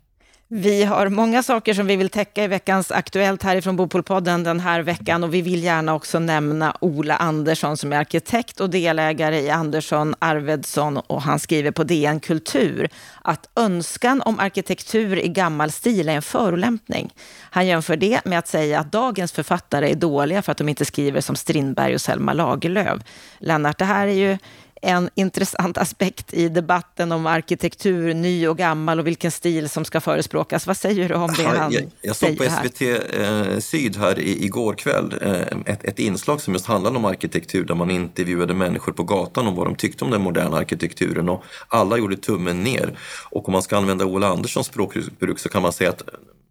Vi 0.52 0.84
har 0.84 1.10
många 1.10 1.44
saker 1.44 1.74
som 1.74 1.88
vi 1.88 1.96
vill 1.96 2.10
täcka 2.10 2.44
i 2.44 2.48
veckans 2.48 2.92
Aktuellt 2.92 3.44
härifrån 3.44 3.76
Bopolpodden 3.76 4.44
den 4.44 4.60
här 4.60 4.82
veckan 4.82 5.24
och 5.24 5.34
vi 5.34 5.42
vill 5.42 5.64
gärna 5.64 5.96
också 5.96 6.20
nämna 6.20 6.78
Ola 6.82 7.16
Andersson 7.16 7.78
som 7.78 7.94
är 7.94 7.98
arkitekt 7.98 8.60
och 8.60 8.70
delägare 8.70 9.40
i 9.40 9.50
Andersson 9.50 10.16
Arvedsson 10.20 10.98
och 10.98 11.22
han 11.22 11.40
skriver 11.40 11.72
på 11.72 11.84
DN 11.84 12.20
Kultur 12.20 12.90
att 13.22 13.50
önskan 13.56 14.22
om 14.22 14.40
arkitektur 14.40 15.20
i 15.20 15.28
gammal 15.28 15.72
stil 15.72 16.10
är 16.10 16.14
en 16.14 16.22
förolämpning. 16.22 17.14
Han 17.42 17.68
jämför 17.68 17.98
det 17.98 18.26
med 18.26 18.40
att 18.40 18.48
säga 18.48 18.80
att 18.80 18.92
dagens 18.92 19.32
författare 19.32 19.92
är 19.92 19.96
dåliga 19.96 20.42
för 20.42 20.52
att 20.52 20.58
de 20.58 20.70
inte 20.70 20.86
skriver 20.86 21.22
som 21.22 21.36
Strindberg 21.36 21.96
och 21.96 22.02
Selma 22.02 22.34
Lagerlöf. 22.34 23.02
Lennart, 23.40 23.78
det 23.78 23.86
här 23.86 24.08
är 24.08 24.12
ju 24.12 24.38
en 24.82 25.10
intressant 25.16 25.78
aspekt 25.78 26.34
i 26.34 26.50
debatten 26.50 27.12
om 27.12 27.26
arkitektur, 27.26 28.14
ny 28.14 28.48
och 28.48 28.58
gammal 28.58 29.00
och 29.00 29.08
vilken 29.08 29.32
stil 29.32 29.70
som 29.70 29.86
ska 29.86 30.02
förespråkas. 30.02 30.68
Vad 30.68 30.78
säger 30.78 31.10
du 31.10 31.16
om 31.16 31.34
det 31.38 31.44
han 31.44 31.72
jag, 31.72 31.84
jag 32.02 32.16
såg 32.16 32.38
på 32.38 32.44
SVT 32.44 32.82
eh, 32.82 33.60
Syd 33.60 33.98
här 33.98 34.20
i, 34.20 34.46
igår 34.46 34.74
kväll 34.74 35.14
eh, 35.22 35.74
ett, 35.74 35.84
ett, 35.84 36.00
inslag 36.00 36.42
som 36.42 36.54
just 36.54 36.66
handlade 36.66 36.98
om 36.98 37.06
arkitektur 37.06 37.66
där 37.66 37.76
man 37.76 37.92
intervjuade 37.92 38.54
människor 38.54 38.92
på 38.92 39.04
gatan 39.04 39.48
om 39.48 39.56
vad 39.56 39.68
de 39.68 39.76
tyckte 39.76 40.06
om 40.06 40.12
den 40.12 40.22
moderna 40.22 40.58
arkitekturen 40.58 41.30
och 41.30 41.44
alla 41.68 41.98
gjorde 41.98 42.18
tummen 42.18 42.64
ner. 42.64 42.98
Och 43.30 43.48
om 43.48 43.52
man 43.52 43.62
ska 43.62 43.78
använda 43.78 44.06
Ola 44.06 44.28
Anderssons 44.28 44.68
språkbruk 44.68 45.40
så 45.40 45.50
kan 45.50 45.62
man 45.62 45.74
säga 45.74 45.90
att 45.90 46.04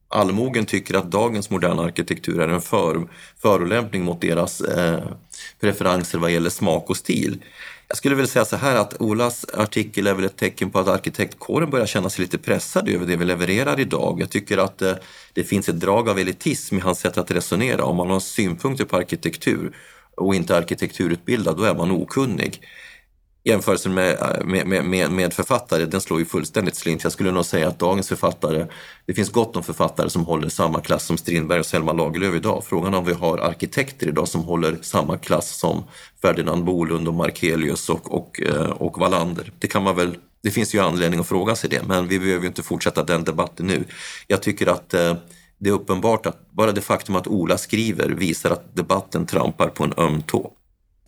allmogen 0.09 0.67
tycker 0.67 0.95
att 0.95 1.11
dagens 1.11 1.51
moderna 1.51 1.83
arkitektur 1.83 2.41
är 2.41 2.49
en 2.49 2.61
för, 2.61 3.09
förolämpning 3.43 4.05
mot 4.05 4.21
deras 4.21 4.61
eh, 4.61 5.01
preferenser 5.61 6.19
vad 6.19 6.31
gäller 6.31 6.51
smak 6.51 6.91
och 6.91 6.97
stil. 6.97 7.43
Jag 7.89 7.97
skulle 7.97 8.15
vilja 8.15 8.29
säga 8.29 8.45
så 8.45 8.57
här 8.57 8.77
att 8.77 9.01
Olas 9.01 9.47
artikel 9.55 10.07
är 10.07 10.15
väl 10.15 10.25
ett 10.25 10.37
tecken 10.37 10.71
på 10.71 10.79
att 10.79 10.89
arkitektkåren 10.89 11.71
börjar 11.71 11.87
känna 11.87 12.11
sig 12.11 12.23
lite 12.23 12.39
pressad 12.39 12.89
över 12.89 13.07
det 13.07 13.17
vi 13.17 13.25
levererar 13.25 13.81
idag. 13.81 14.21
Jag 14.21 14.31
tycker 14.31 14.59
att 14.59 14.83
eh, 14.83 14.95
det 15.33 15.45
finns 15.45 15.69
ett 15.69 15.81
drag 15.81 16.09
av 16.09 16.19
elitism 16.19 16.77
i 16.77 16.81
hans 16.81 16.99
sätt 16.99 17.19
att 17.19 17.31
resonera. 17.31 17.85
Om 17.85 17.97
man 17.97 18.11
har 18.11 18.21
synpunkter 18.21 18.85
på 18.85 18.97
arkitektur 18.97 19.77
och 20.15 20.35
inte 20.35 20.57
arkitekturutbildad, 20.57 21.57
då 21.57 21.63
är 21.63 21.75
man 21.75 21.91
okunnig 21.91 22.61
jämförelsen 23.49 23.99
eh, 23.99 24.45
med, 24.45 24.67
med, 24.67 24.85
med, 24.85 25.11
med, 25.11 25.35
författare, 25.35 25.85
den 25.85 26.01
slår 26.01 26.19
ju 26.19 26.25
fullständigt 26.25 26.77
slint. 26.77 27.03
Jag 27.03 27.13
skulle 27.13 27.31
nog 27.31 27.45
säga 27.45 27.69
att 27.69 27.79
dagens 27.79 28.09
författare, 28.09 28.67
det 29.07 29.15
finns 29.15 29.31
gott 29.31 29.57
om 29.57 29.63
författare 29.63 30.11
som 30.11 30.25
håller 30.25 30.49
samma 30.49 30.81
klass 30.81 31.07
som 31.07 31.19
Strindberg 31.19 31.61
och 31.61 31.67
Selma 31.67 31.93
Lagerlöf 31.93 32.35
idag. 32.35 32.65
Frågan 32.67 32.95
är 32.95 32.99
om 32.99 33.05
vi 33.05 33.13
har 33.13 33.39
arkitekter 33.39 34.09
idag 34.09 34.29
som 34.29 34.41
håller 34.45 34.79
samma 34.83 35.19
klass 35.19 35.59
som 35.59 35.85
Ferdinand 36.23 36.65
Bolund 36.65 37.09
och 37.09 37.15
Markelius 37.15 37.89
och, 37.89 38.15
och, 38.15 38.43
eh, 38.43 38.71
och 38.71 38.99
Wallander. 38.99 39.53
Det 39.59 39.67
kan 39.67 39.83
man 39.83 39.97
väl 39.97 40.17
det 40.43 40.51
finns 40.51 40.75
ju 40.75 40.79
anledning 40.79 41.21
att 41.21 41.29
fråga 41.29 41.57
sig 41.57 41.71
det, 41.71 41.83
men 41.87 42.09
vi 42.09 42.19
behöver 42.19 42.47
inte 42.47 42.63
fortsätta 42.63 43.05
den 43.05 43.25
debatten 43.25 43.67
nu. 43.67 43.85
Jag 44.27 44.43
tycker 44.43 44.67
att 44.67 44.95
eh, 44.95 45.17
det 45.59 45.71
är 45.71 45.75
uppenbart 45.75 46.27
att 46.27 46.51
bara 46.51 46.73
det 46.73 46.81
faktum 46.81 47.17
att 47.17 47.27
Ola 47.27 47.59
skriver 47.59 48.09
visar 48.09 48.51
att 48.51 48.77
debatten 48.77 49.27
trampar 49.27 49.69
på 49.69 49.85
en 49.85 49.95
öm 49.97 50.23
tå. 50.23 50.53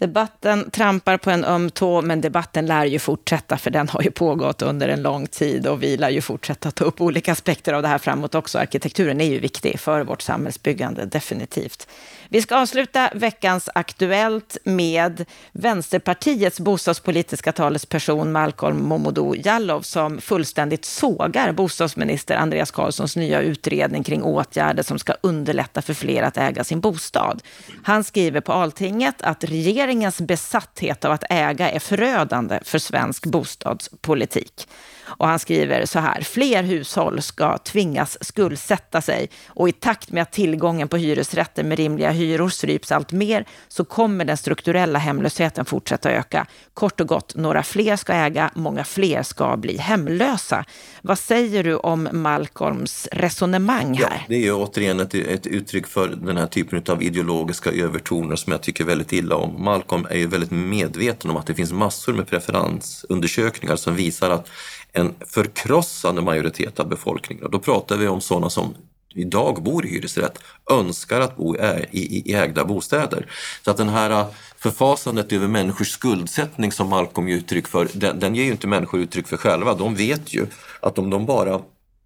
Debatten 0.01 0.71
trampar 0.71 1.17
på 1.17 1.31
en 1.31 1.45
öm 1.45 1.71
tå, 1.71 2.03
men 2.03 2.21
debatten 2.21 2.67
lär 2.67 2.85
ju 2.85 2.99
fortsätta, 2.99 3.59
för 3.59 3.71
den 3.71 3.89
har 3.89 4.03
ju 4.03 4.11
pågått 4.11 4.63
under 4.63 4.89
en 4.89 5.03
lång 5.03 5.27
tid 5.27 5.67
och 5.67 5.83
vi 5.83 5.97
lär 5.97 6.11
ju 6.11 6.21
fortsätta 6.21 6.71
ta 6.71 6.85
upp 6.85 7.01
olika 7.01 7.33
aspekter 7.33 7.73
av 7.73 7.83
det 7.83 7.89
här 7.89 7.99
framåt 7.99 8.35
också. 8.35 8.59
Arkitekturen 8.59 9.21
är 9.21 9.25
ju 9.25 9.39
viktig 9.39 9.81
för 9.81 10.05
vårt 10.05 10.23
samhällsbyggande, 10.23 11.05
definitivt. 11.05 11.89
Vi 12.33 12.43
ska 12.43 12.57
avsluta 12.57 13.11
veckans 13.15 13.69
Aktuellt 13.75 14.57
med 14.65 15.25
Vänsterpartiets 15.53 16.61
bostadspolitiska 16.61 17.53
talesperson 17.53 18.33
Malcolm 18.33 18.83
Momodou 18.83 19.35
Jallow 19.37 19.83
som 19.83 20.21
fullständigt 20.21 20.85
sågar 20.85 21.53
bostadsminister 21.53 22.37
Andreas 22.37 22.71
Carlssons 22.71 23.17
nya 23.17 23.41
utredning 23.41 24.03
kring 24.03 24.23
åtgärder 24.23 24.83
som 24.83 24.99
ska 24.99 25.15
underlätta 25.21 25.83
för 25.83 25.95
fler 25.95 26.23
att 26.23 26.37
äga 26.37 26.65
sin 26.65 26.81
bostad. 26.81 27.43
Han 27.85 28.05
skriver 28.05 28.41
på 28.41 28.53
Altinget 28.53 29.23
att 29.23 29.45
regeringens 29.45 30.21
besatthet 30.21 31.05
av 31.05 31.13
att 31.13 31.25
äga 31.31 31.71
är 31.71 31.79
förödande 31.79 32.59
för 32.65 32.79
svensk 32.79 33.27
bostadspolitik. 33.27 34.67
Och 35.11 35.27
han 35.27 35.39
skriver 35.39 35.87
så 35.87 35.99
här, 35.99 36.23
fler 36.23 36.63
hushåll 36.63 37.23
ska 37.23 37.59
tvingas 37.59 38.25
skuldsätta 38.25 39.01
sig 39.01 39.31
och 39.47 39.69
i 39.69 39.73
takt 39.73 40.11
med 40.11 40.23
att 40.23 40.33
tillgången 40.33 40.89
på 40.89 40.97
hyresrätter 40.97 41.65
med 41.65 41.79
rimliga 41.79 42.11
hyror 42.11 42.49
stryps 42.49 42.93
allt 42.93 43.13
mer 43.13 43.45
så 43.69 43.85
kommer 43.85 44.25
den 44.25 44.37
strukturella 44.37 44.99
hemlösheten 44.99 45.65
fortsätta 45.65 46.11
öka. 46.11 46.47
Kort 46.75 47.01
och 47.01 47.09
gott, 47.09 47.35
några 47.37 47.63
fler 47.63 47.97
ska 47.97 48.13
äga, 48.13 48.51
många 48.55 48.85
fler 48.85 49.23
ska 49.23 49.57
bli 49.57 49.77
hemlösa. 49.77 50.65
Vad 51.03 51.19
säger 51.19 51.65
du 51.65 51.77
om 51.77 52.09
Malcolms 52.13 53.09
resonemang 53.13 53.95
här? 53.95 54.17
Ja, 54.17 54.25
det 54.29 54.35
är 54.35 54.41
ju 54.41 54.53
återigen 54.53 55.01
ett, 55.01 55.15
ett 55.15 55.47
uttryck 55.47 55.87
för 55.87 56.09
den 56.09 56.37
här 56.37 56.47
typen 56.47 56.83
av 56.89 57.03
ideologiska 57.03 57.71
övertoner 57.71 58.37
som 58.37 58.53
jag 58.53 58.63
tycker 58.63 58.85
väldigt 58.85 59.13
illa 59.13 59.37
om. 59.37 59.65
Malcolm 59.65 60.07
är 60.11 60.17
ju 60.17 60.27
väldigt 60.27 60.51
medveten 60.51 61.31
om 61.31 61.37
att 61.37 61.47
det 61.47 61.55
finns 61.55 61.73
massor 61.73 62.13
med 62.13 62.27
preferensundersökningar 62.27 63.77
som 63.77 63.95
visar 63.95 64.31
att 64.31 64.49
en 64.93 65.15
förkrossande 65.27 66.23
majoritet 66.23 66.81
av 66.81 66.89
befolkningen, 66.89 67.45
och 67.45 67.51
då 67.51 67.59
pratar 67.59 67.97
vi 67.97 68.09
om 68.09 68.21
sådana 68.21 68.51
som 68.51 68.75
idag 69.15 69.63
bor 69.63 69.87
i 69.87 69.89
hyresrätt 69.89 70.39
önskar 70.71 71.21
att 71.21 71.37
bo 71.37 71.57
i, 71.91 72.35
ägda 72.35 72.65
bostäder. 72.65 73.27
Så 73.65 73.71
att 73.71 73.77
den 73.77 73.89
här 73.89 74.11
äh, 74.11 74.27
förfasandet 74.57 75.33
över 75.33 75.49
människors 75.49 75.91
skuldsättning 75.91 76.73
som 76.73 76.89
Malcolm 76.89 77.29
ger 77.29 77.37
uttryck 77.37 77.69
för, 77.69 77.89
den, 77.95 78.21
den 78.21 78.35
ger 78.35 78.45
ju 78.45 78.51
inte 78.51 78.67
människor 78.67 79.01
uttryck 79.01 79.29
för 79.29 79.37
själva. 79.37 79.75
De 79.75 79.95
vet 79.95 80.35
ju 80.35 80.47
att 80.81 80.99
om 80.99 81.11
de 81.11 81.27
bara 81.27 81.61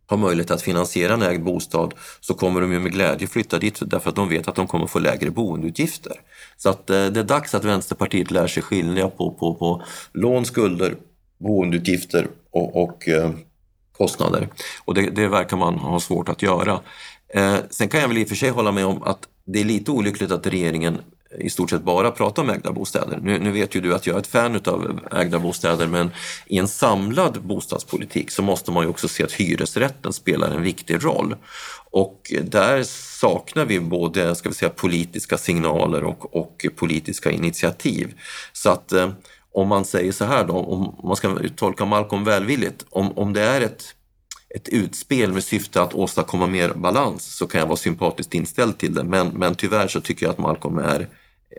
har 0.06 0.16
möjlighet 0.16 0.50
att 0.50 0.62
finansiera 0.62 1.14
en 1.14 1.22
ägd 1.22 1.44
bostad 1.44 1.94
så 2.20 2.34
kommer 2.34 2.60
de 2.60 2.72
ju 2.72 2.78
med 2.78 2.92
glädje 2.92 3.26
flytta 3.26 3.58
dit 3.58 3.78
därför 3.86 4.10
att 4.10 4.16
de 4.16 4.28
vet 4.28 4.48
att 4.48 4.54
de 4.54 4.66
kommer 4.66 4.86
få 4.86 4.98
lägre 4.98 5.30
boendeutgifter. 5.30 6.12
Så 6.56 6.68
att 6.68 6.90
äh, 6.90 7.06
det 7.06 7.20
är 7.20 7.24
dags 7.24 7.54
att 7.54 7.64
Vänsterpartiet 7.64 8.30
lär 8.30 8.46
sig 8.46 8.62
skilja 8.62 9.08
på, 9.08 9.30
på, 9.30 9.54
på 9.54 9.82
lån, 10.12 10.44
skulder, 10.44 10.96
boendeutgifter 11.38 12.28
och, 12.54 12.82
och 12.82 13.08
eh, 13.08 13.30
kostnader. 13.92 14.48
Och 14.84 14.94
det, 14.94 15.10
det, 15.10 15.28
verkar 15.28 15.56
man 15.56 15.74
ha 15.74 16.00
svårt 16.00 16.28
att 16.28 16.42
göra. 16.42 16.80
Eh, 17.28 17.56
sen 17.70 17.88
kan 17.88 18.00
jag 18.00 18.08
väl 18.08 18.18
i 18.18 18.24
och 18.24 18.28
för 18.28 18.34
sig 18.34 18.50
hålla 18.50 18.72
med 18.72 18.86
om 18.86 19.02
att 19.02 19.28
det 19.44 19.60
är 19.60 19.64
lite 19.64 19.90
olyckligt 19.90 20.30
att 20.30 20.46
regeringen 20.46 20.98
i 21.38 21.50
stort 21.50 21.70
sett 21.70 21.82
bara 21.82 22.10
pratar 22.10 22.42
om 22.42 22.50
ägda 22.50 22.72
bostäder. 22.72 23.20
Nu, 23.22 23.38
nu, 23.38 23.50
vet 23.52 23.74
ju 23.74 23.80
du 23.80 23.94
att 23.94 24.06
jag 24.06 24.16
är 24.16 24.20
ett 24.20 24.26
fan 24.26 24.60
av 24.66 25.00
ägda 25.12 25.38
bostäder 25.38 25.86
men 25.86 26.10
i 26.46 26.58
en 26.58 26.68
samlad 26.68 27.42
bostadspolitik 27.42 28.30
så 28.30 28.42
måste 28.42 28.70
man 28.70 28.84
ju 28.84 28.90
också 28.90 29.08
se 29.08 29.24
att 29.24 29.32
hyresrätten 29.32 30.12
spelar 30.12 30.50
en 30.50 30.62
viktig 30.62 31.04
roll. 31.04 31.36
Och 31.90 32.32
där 32.42 32.82
saknar 33.20 33.64
vi 33.64 33.80
både 33.80 34.34
ska 34.34 34.48
vi 34.48 34.54
säga, 34.54 34.70
politiska 34.70 35.38
signaler 35.38 36.04
och, 36.04 36.36
och 36.36 36.66
politiska 36.76 37.30
initiativ. 37.30 38.14
Så 38.52 38.70
att 38.70 38.92
eh, 38.92 39.10
om 39.54 39.68
man 39.68 39.84
säger 39.84 40.12
så 40.12 40.24
här 40.24 40.44
då, 40.44 40.52
om 40.52 41.06
man 41.08 41.16
ska 41.16 41.38
tolka 41.56 41.84
Malcolm 41.84 42.24
välvilligt, 42.24 42.84
om, 42.90 43.18
om 43.18 43.32
det 43.32 43.42
är 43.42 43.60
ett 43.60 43.94
ett 44.54 44.68
utspel 44.68 45.32
med 45.32 45.44
syfte 45.44 45.82
att 45.82 45.94
åstadkomma 45.94 46.46
mer 46.46 46.68
balans 46.74 47.36
så 47.36 47.46
kan 47.46 47.58
jag 47.60 47.66
vara 47.66 47.76
sympatiskt 47.76 48.34
inställd 48.34 48.78
till 48.78 48.94
det. 48.94 49.04
Men, 49.04 49.28
men 49.28 49.54
tyvärr 49.54 49.88
så 49.88 50.00
tycker 50.00 50.26
jag 50.26 50.32
att 50.32 50.38
Malcolm 50.38 50.78
är 50.78 51.08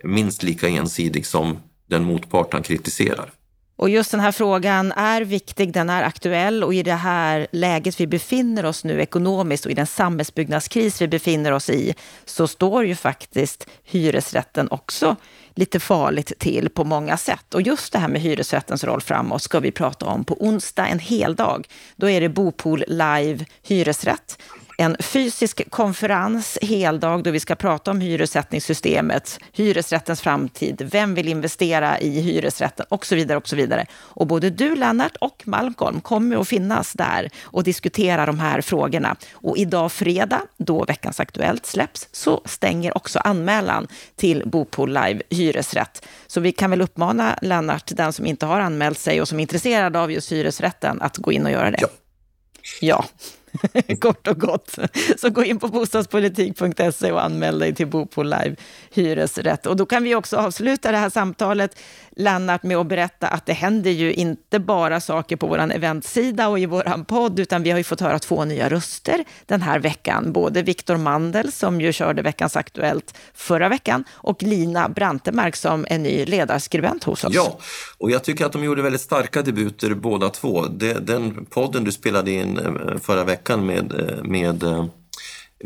minst 0.04 0.44
lika 0.44 0.68
ensidig 0.68 1.26
som 1.26 1.58
den 1.90 2.04
motpart 2.04 2.54
han 2.54 2.64
kritiserar. 2.64 3.32
Och 3.78 3.90
just 3.90 4.12
den 4.12 4.20
här 4.20 4.32
frågan 4.32 4.92
är 4.92 5.22
viktig, 5.22 5.74
den 5.74 5.90
är 5.90 6.04
aktuell 6.04 6.64
och 6.64 6.74
i 6.74 6.84
det 6.84 6.94
här 6.94 7.48
läget 7.52 8.00
vi 8.00 8.08
befinner 8.08 8.66
oss 8.66 8.84
nu 8.84 9.02
ekonomiskt 9.02 9.66
och 9.66 9.72
i 9.72 9.76
den 9.76 9.88
samhällsbyggnadskris 9.88 11.02
vi 11.02 11.08
befinner 11.08 11.52
oss 11.52 11.70
i 11.70 11.94
så 12.26 12.48
står 12.48 12.86
ju 12.86 12.96
faktiskt 12.96 13.68
hyresrätten 13.84 14.68
också 14.72 15.16
lite 15.56 15.80
farligt 15.80 16.34
till 16.40 16.70
på 16.70 16.84
många 16.84 17.18
sätt. 17.18 17.54
Och 17.54 17.62
just 17.62 17.94
det 17.94 18.00
här 18.00 18.08
med 18.08 18.22
hyresrättens 18.22 18.84
roll 18.84 19.02
framåt 19.02 19.42
ska 19.42 19.60
vi 19.60 19.72
prata 19.72 20.06
om 20.06 20.24
på 20.24 20.38
onsdag, 20.40 20.88
en 20.88 21.00
hel 21.00 21.36
dag. 21.36 21.68
Då 21.96 22.10
är 22.10 22.22
det 22.22 22.30
Bopool 22.30 22.84
live 22.88 23.46
hyresrätt 23.64 24.38
en 24.78 24.96
fysisk 25.00 25.70
konferens, 25.70 26.58
heldag, 26.62 27.24
då 27.24 27.32
vi 27.32 27.40
ska 27.40 27.56
prata 27.56 27.92
om 27.92 28.02
hyressättningssystemet, 28.02 29.40
hyresrättens 29.54 30.22
framtid, 30.22 30.90
vem 30.92 31.16
vill 31.16 31.28
investera 31.28 32.00
i 32.00 32.22
hyresrätten 32.22 32.86
och 32.90 33.06
så 33.06 33.16
vidare. 33.16 33.38
Och 33.38 33.48
så 33.48 33.56
vidare. 33.56 33.86
Och 33.96 34.28
både 34.28 34.50
du, 34.50 34.76
Lennart, 34.76 35.16
och 35.20 35.44
Malcolm 35.46 36.02
kommer 36.02 36.42
att 36.42 36.48
finnas 36.48 36.94
där 36.94 37.30
och 37.44 37.64
diskutera 37.64 38.26
de 38.26 38.40
här 38.40 38.62
frågorna. 38.62 39.16
Och 39.34 39.58
idag 39.58 39.92
fredag, 39.92 40.42
då 40.58 40.86
Veckans 40.86 41.20
Aktuellt 41.20 41.66
släpps, 41.66 42.08
så 42.12 42.42
stänger 42.46 42.98
också 42.98 43.20
anmälan 43.20 43.88
till 44.16 44.44
Bopol 44.46 44.90
Live 44.90 45.22
hyresrätt. 45.30 46.06
Så 46.28 46.40
vi 46.40 46.52
kan 46.52 46.70
väl 46.70 46.82
uppmana 46.82 47.40
Lennart, 47.42 47.92
den 47.96 48.14
som 48.14 48.26
inte 48.26 48.46
har 48.46 48.60
anmält 48.60 49.00
sig 49.00 49.22
och 49.22 49.28
som 49.28 49.38
är 49.38 49.42
intresserad 49.42 49.96
av 49.96 50.12
just 50.12 50.32
hyresrätten, 50.32 51.02
att 51.02 51.18
gå 51.18 51.32
in 51.32 51.46
och 51.46 51.52
göra 51.52 51.72
det. 51.72 51.78
Ja. 51.82 51.88
Ja. 52.82 53.06
kort 54.00 54.28
och 54.28 54.40
gott. 54.40 54.76
Så 55.18 55.30
gå 55.30 55.44
in 55.44 55.60
på 55.60 55.68
bostadspolitik.se 55.68 57.12
och 57.12 57.24
anmäl 57.24 57.60
dig 57.60 57.76
till 57.76 57.88
Bo 57.88 58.06
på 58.06 58.24
live 58.24 58.56
hyresrätt. 58.92 59.66
Och 59.66 59.76
då 59.76 59.86
kan 59.86 60.04
vi 60.04 60.16
också 60.16 60.38
avsluta 60.38 60.92
det 60.92 60.98
här 60.98 61.10
samtalet, 61.10 61.80
Lennart, 62.16 62.64
med 62.64 62.78
att 62.78 62.88
berätta 62.88 63.28
att 63.28 63.46
det 63.46 63.54
händer 63.54 63.92
ju 63.92 64.14
inte 64.14 64.60
bara 64.60 65.00
saker 65.00 65.36
på 65.36 65.48
vår 65.48 65.72
eventsida 65.72 66.48
och 66.48 66.60
i 66.60 66.66
vår 66.66 67.04
podd, 67.04 67.40
utan 67.40 67.64
vi 67.64 67.72
har 67.72 67.78
ju 67.78 67.84
fått 67.84 68.02
höra 68.02 68.20
två 68.20 68.46
nya 68.46 68.70
röster 68.70 69.24
den 69.46 69.62
här 69.62 69.80
veckan. 69.80 70.32
Både 70.32 70.62
Viktor 70.62 70.98
Mandel, 70.98 71.52
som 71.52 71.82
ju 71.82 71.94
körde 71.94 72.22
Veckans 72.22 72.56
Aktuellt 72.56 73.18
förra 73.34 73.70
veckan, 73.70 74.04
och 74.12 74.44
Lina 74.44 74.90
Brantemark 74.90 75.56
som 75.56 75.86
är 75.90 75.98
ny 75.98 76.26
ledarskribent 76.26 77.04
hos 77.04 77.24
oss. 77.24 77.34
Ja, 77.34 77.60
och 77.98 78.12
jag 78.12 78.24
tycker 78.24 78.46
att 78.46 78.52
de 78.52 78.64
gjorde 78.64 78.82
väldigt 78.82 79.02
starka 79.02 79.42
debuter 79.42 79.94
båda 79.94 80.30
två. 80.30 80.66
Den 81.02 81.46
podden 81.46 81.84
du 81.84 81.92
spelade 81.92 82.32
in 82.32 82.58
eh, 82.58 82.98
förra 83.02 83.24
veckan 83.24 83.66
med, 83.66 83.94
eh, 84.00 84.24
med 84.24 84.64
eh, 84.64 84.86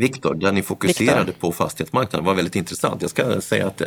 Viktor, 0.00 0.34
där 0.34 0.52
ni 0.52 0.62
fokuserade 0.62 1.24
Victor. 1.24 1.40
på 1.40 1.52
fastighetsmarknaden 1.52 2.24
var 2.26 2.34
väldigt 2.34 2.56
intressant. 2.56 3.02
Jag 3.02 3.10
ska 3.10 3.40
säga 3.40 3.66
att 3.66 3.78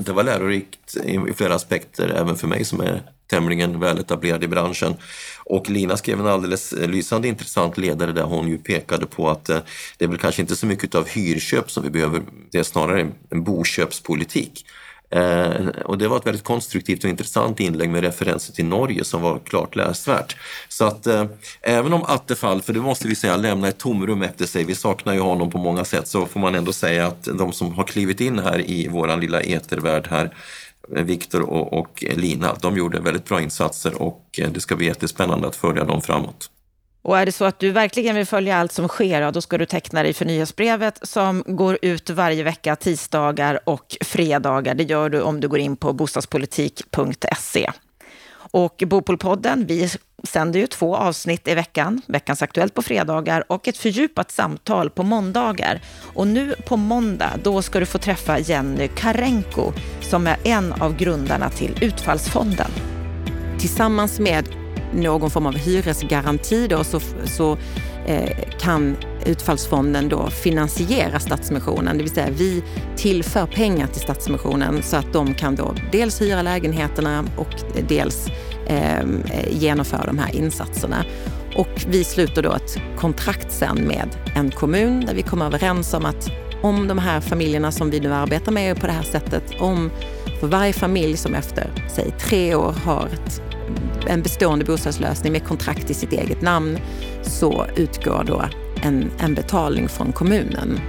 det 0.00 0.12
var 0.12 0.22
lärorikt 0.22 0.96
i 1.04 1.32
flera 1.34 1.54
aspekter, 1.54 2.08
även 2.08 2.36
för 2.36 2.46
mig 2.46 2.64
som 2.64 2.80
är 2.80 3.02
tämligen 3.30 3.80
väletablerad 3.80 4.44
i 4.44 4.48
branschen. 4.48 4.94
Och 5.44 5.70
Lina 5.70 5.96
skrev 5.96 6.20
en 6.20 6.26
alldeles 6.26 6.72
lysande 6.72 7.28
intressant 7.28 7.78
ledare 7.78 8.12
där 8.12 8.22
hon 8.22 8.48
ju 8.48 8.58
pekade 8.58 9.06
på 9.06 9.30
att 9.30 9.44
det 9.44 10.04
är 10.04 10.08
väl 10.08 10.18
kanske 10.18 10.42
inte 10.42 10.56
så 10.56 10.66
mycket 10.66 10.94
av 10.94 11.08
hyrköp 11.08 11.70
som 11.70 11.82
vi 11.82 11.90
behöver, 11.90 12.22
det 12.50 12.58
är 12.58 12.62
snarare 12.62 13.08
en 13.30 13.44
boköpspolitik. 13.44 14.66
Eh, 15.12 15.66
och 15.84 15.98
det 15.98 16.08
var 16.08 16.16
ett 16.16 16.26
väldigt 16.26 16.44
konstruktivt 16.44 17.04
och 17.04 17.10
intressant 17.10 17.60
inlägg 17.60 17.90
med 17.90 18.02
referenser 18.02 18.52
till 18.52 18.64
Norge 18.64 19.04
som 19.04 19.22
var 19.22 19.38
klart 19.38 19.76
läsvärt. 19.76 20.36
Så 20.68 20.84
att 20.84 21.06
eh, 21.06 21.24
även 21.60 21.92
om 21.92 22.02
Attefall, 22.02 22.62
för 22.62 22.72
det 22.72 22.80
måste 22.80 23.08
vi 23.08 23.14
säga, 23.14 23.36
lämnar 23.36 23.68
ett 23.68 23.78
tomrum 23.78 24.22
efter 24.22 24.46
sig, 24.46 24.64
vi 24.64 24.74
saknar 24.74 25.14
ju 25.14 25.20
honom 25.20 25.50
på 25.50 25.58
många 25.58 25.84
sätt, 25.84 26.08
så 26.08 26.26
får 26.26 26.40
man 26.40 26.54
ändå 26.54 26.72
säga 26.72 27.06
att 27.06 27.24
de 27.24 27.52
som 27.52 27.74
har 27.74 27.84
klivit 27.84 28.20
in 28.20 28.38
här 28.38 28.70
i 28.70 28.88
våran 28.88 29.20
lilla 29.20 29.40
etervärld 29.40 30.06
här 30.10 30.34
eh, 30.96 31.04
Viktor 31.04 31.40
och, 31.40 31.72
och 31.72 32.04
Lina, 32.16 32.56
de 32.60 32.76
gjorde 32.76 33.00
väldigt 33.00 33.24
bra 33.24 33.40
insatser 33.40 34.02
och 34.02 34.24
eh, 34.38 34.50
det 34.50 34.60
ska 34.60 34.76
bli 34.76 34.86
jättespännande 34.86 35.48
att 35.48 35.56
följa 35.56 35.84
dem 35.84 36.02
framåt. 36.02 36.50
Och 37.02 37.18
är 37.18 37.26
det 37.26 37.32
så 37.32 37.44
att 37.44 37.58
du 37.58 37.70
verkligen 37.70 38.16
vill 38.16 38.26
följa 38.26 38.56
allt 38.56 38.72
som 38.72 38.88
sker, 38.88 39.32
då 39.32 39.40
ska 39.40 39.58
du 39.58 39.66
teckna 39.66 40.02
dig 40.02 40.12
för 40.12 40.24
nyhetsbrevet 40.24 40.98
som 41.02 41.44
går 41.46 41.78
ut 41.82 42.10
varje 42.10 42.42
vecka, 42.42 42.76
tisdagar 42.76 43.60
och 43.64 43.96
fredagar. 44.00 44.74
Det 44.74 44.84
gör 44.84 45.10
du 45.10 45.20
om 45.20 45.40
du 45.40 45.48
går 45.48 45.58
in 45.58 45.76
på 45.76 45.92
bostadspolitik.se. 45.92 47.70
Och 48.34 48.82
Bopolpodden, 48.86 49.66
vi 49.66 49.90
sänder 50.24 50.60
ju 50.60 50.66
två 50.66 50.96
avsnitt 50.96 51.48
i 51.48 51.54
veckan, 51.54 52.02
Veckans 52.06 52.42
Aktuellt 52.42 52.74
på 52.74 52.82
fredagar 52.82 53.44
och 53.52 53.68
ett 53.68 53.76
fördjupat 53.76 54.30
samtal 54.30 54.90
på 54.90 55.02
måndagar. 55.02 55.80
Och 56.14 56.26
nu 56.26 56.54
på 56.66 56.76
måndag, 56.76 57.30
då 57.42 57.62
ska 57.62 57.80
du 57.80 57.86
få 57.86 57.98
träffa 57.98 58.38
Jenny 58.38 58.88
Karenko 58.88 59.72
som 60.00 60.26
är 60.26 60.36
en 60.44 60.72
av 60.72 60.96
grundarna 60.96 61.50
till 61.50 61.78
Utfallsfonden. 61.80 62.70
Tillsammans 63.58 64.20
med 64.20 64.61
någon 64.94 65.30
form 65.30 65.46
av 65.46 65.56
hyresgaranti 65.56 66.66
då, 66.66 66.84
så, 66.84 67.00
så 67.24 67.56
eh, 68.06 68.30
kan 68.58 68.96
Utfallsfonden 69.26 70.08
då 70.08 70.30
finansiera 70.30 71.20
Stadsmissionen. 71.20 71.96
Det 71.96 72.02
vill 72.02 72.12
säga 72.12 72.28
vi 72.30 72.62
tillför 72.96 73.46
pengar 73.46 73.86
till 73.86 74.00
Stadsmissionen 74.00 74.82
så 74.82 74.96
att 74.96 75.12
de 75.12 75.34
kan 75.34 75.56
då 75.56 75.74
dels 75.92 76.20
hyra 76.20 76.42
lägenheterna 76.42 77.24
och 77.36 77.54
dels 77.88 78.26
eh, 78.66 79.04
genomföra 79.50 80.06
de 80.06 80.18
här 80.18 80.36
insatserna. 80.36 81.04
Och 81.56 81.84
vi 81.88 82.04
sluter 82.04 82.42
då 82.42 82.52
ett 82.52 82.78
kontrakt 82.96 83.52
sen 83.52 83.76
med 83.76 84.08
en 84.34 84.50
kommun 84.50 85.04
där 85.06 85.14
vi 85.14 85.22
kommer 85.22 85.46
överens 85.46 85.94
om 85.94 86.04
att 86.04 86.30
om 86.62 86.88
de 86.88 86.98
här 86.98 87.20
familjerna 87.20 87.72
som 87.72 87.90
vi 87.90 88.00
nu 88.00 88.14
arbetar 88.14 88.52
med 88.52 88.80
på 88.80 88.86
det 88.86 88.92
här 88.92 89.02
sättet, 89.02 89.42
om 89.60 89.90
för 90.40 90.46
varje 90.46 90.72
familj 90.72 91.16
som 91.16 91.34
efter, 91.34 91.70
säg 91.88 92.14
tre 92.18 92.54
år 92.54 92.74
har 92.84 93.08
ett 93.12 93.42
en 94.06 94.22
bestående 94.22 94.64
bostadslösning 94.64 95.32
med 95.32 95.44
kontrakt 95.44 95.90
i 95.90 95.94
sitt 95.94 96.12
eget 96.12 96.42
namn 96.42 96.78
så 97.22 97.66
utgår 97.76 98.24
då 98.26 98.44
en, 98.82 99.10
en 99.18 99.34
betalning 99.34 99.88
från 99.88 100.12
kommunen. 100.12 100.80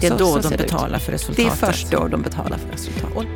Det 0.00 0.06
är 0.06 0.10
så, 0.10 0.16
då 0.16 0.42
så 0.42 0.48
de 0.48 0.56
betalar 0.56 0.98
för 0.98 1.12
resultatet? 1.12 1.44
Det 1.44 1.66
är 1.66 1.72
först 1.72 1.90
då 1.90 2.08
de 2.08 2.22
betalar 2.22 2.58
för 2.58 2.72
resultatet. 2.72 3.28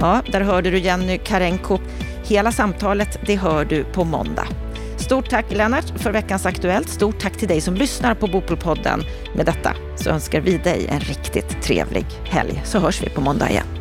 Ja, 0.00 0.22
där 0.32 0.40
hörde 0.40 0.70
du 0.70 0.78
Jenny 0.78 1.18
Karenko. 1.18 1.78
Hela 2.24 2.52
samtalet 2.52 3.18
det 3.26 3.36
hör 3.36 3.64
du 3.64 3.84
på 3.84 4.04
måndag. 4.04 4.46
Stort 4.96 5.30
tack 5.30 5.52
Lennart 5.52 5.92
för 5.96 6.12
veckans 6.12 6.46
Aktuellt. 6.46 6.88
Stort 6.88 7.20
tack 7.20 7.36
till 7.36 7.48
dig 7.48 7.60
som 7.60 7.74
lyssnar 7.74 8.14
på 8.14 8.26
Bopolpodden. 8.26 9.02
Med 9.34 9.46
detta 9.46 9.74
så 9.96 10.10
önskar 10.10 10.40
vi 10.40 10.58
dig 10.58 10.86
en 10.86 11.00
riktigt 11.00 11.62
trevlig 11.62 12.06
helg 12.24 12.62
så 12.64 12.78
hörs 12.78 13.02
vi 13.02 13.08
på 13.08 13.20
måndag 13.20 13.50
igen. 13.50 13.75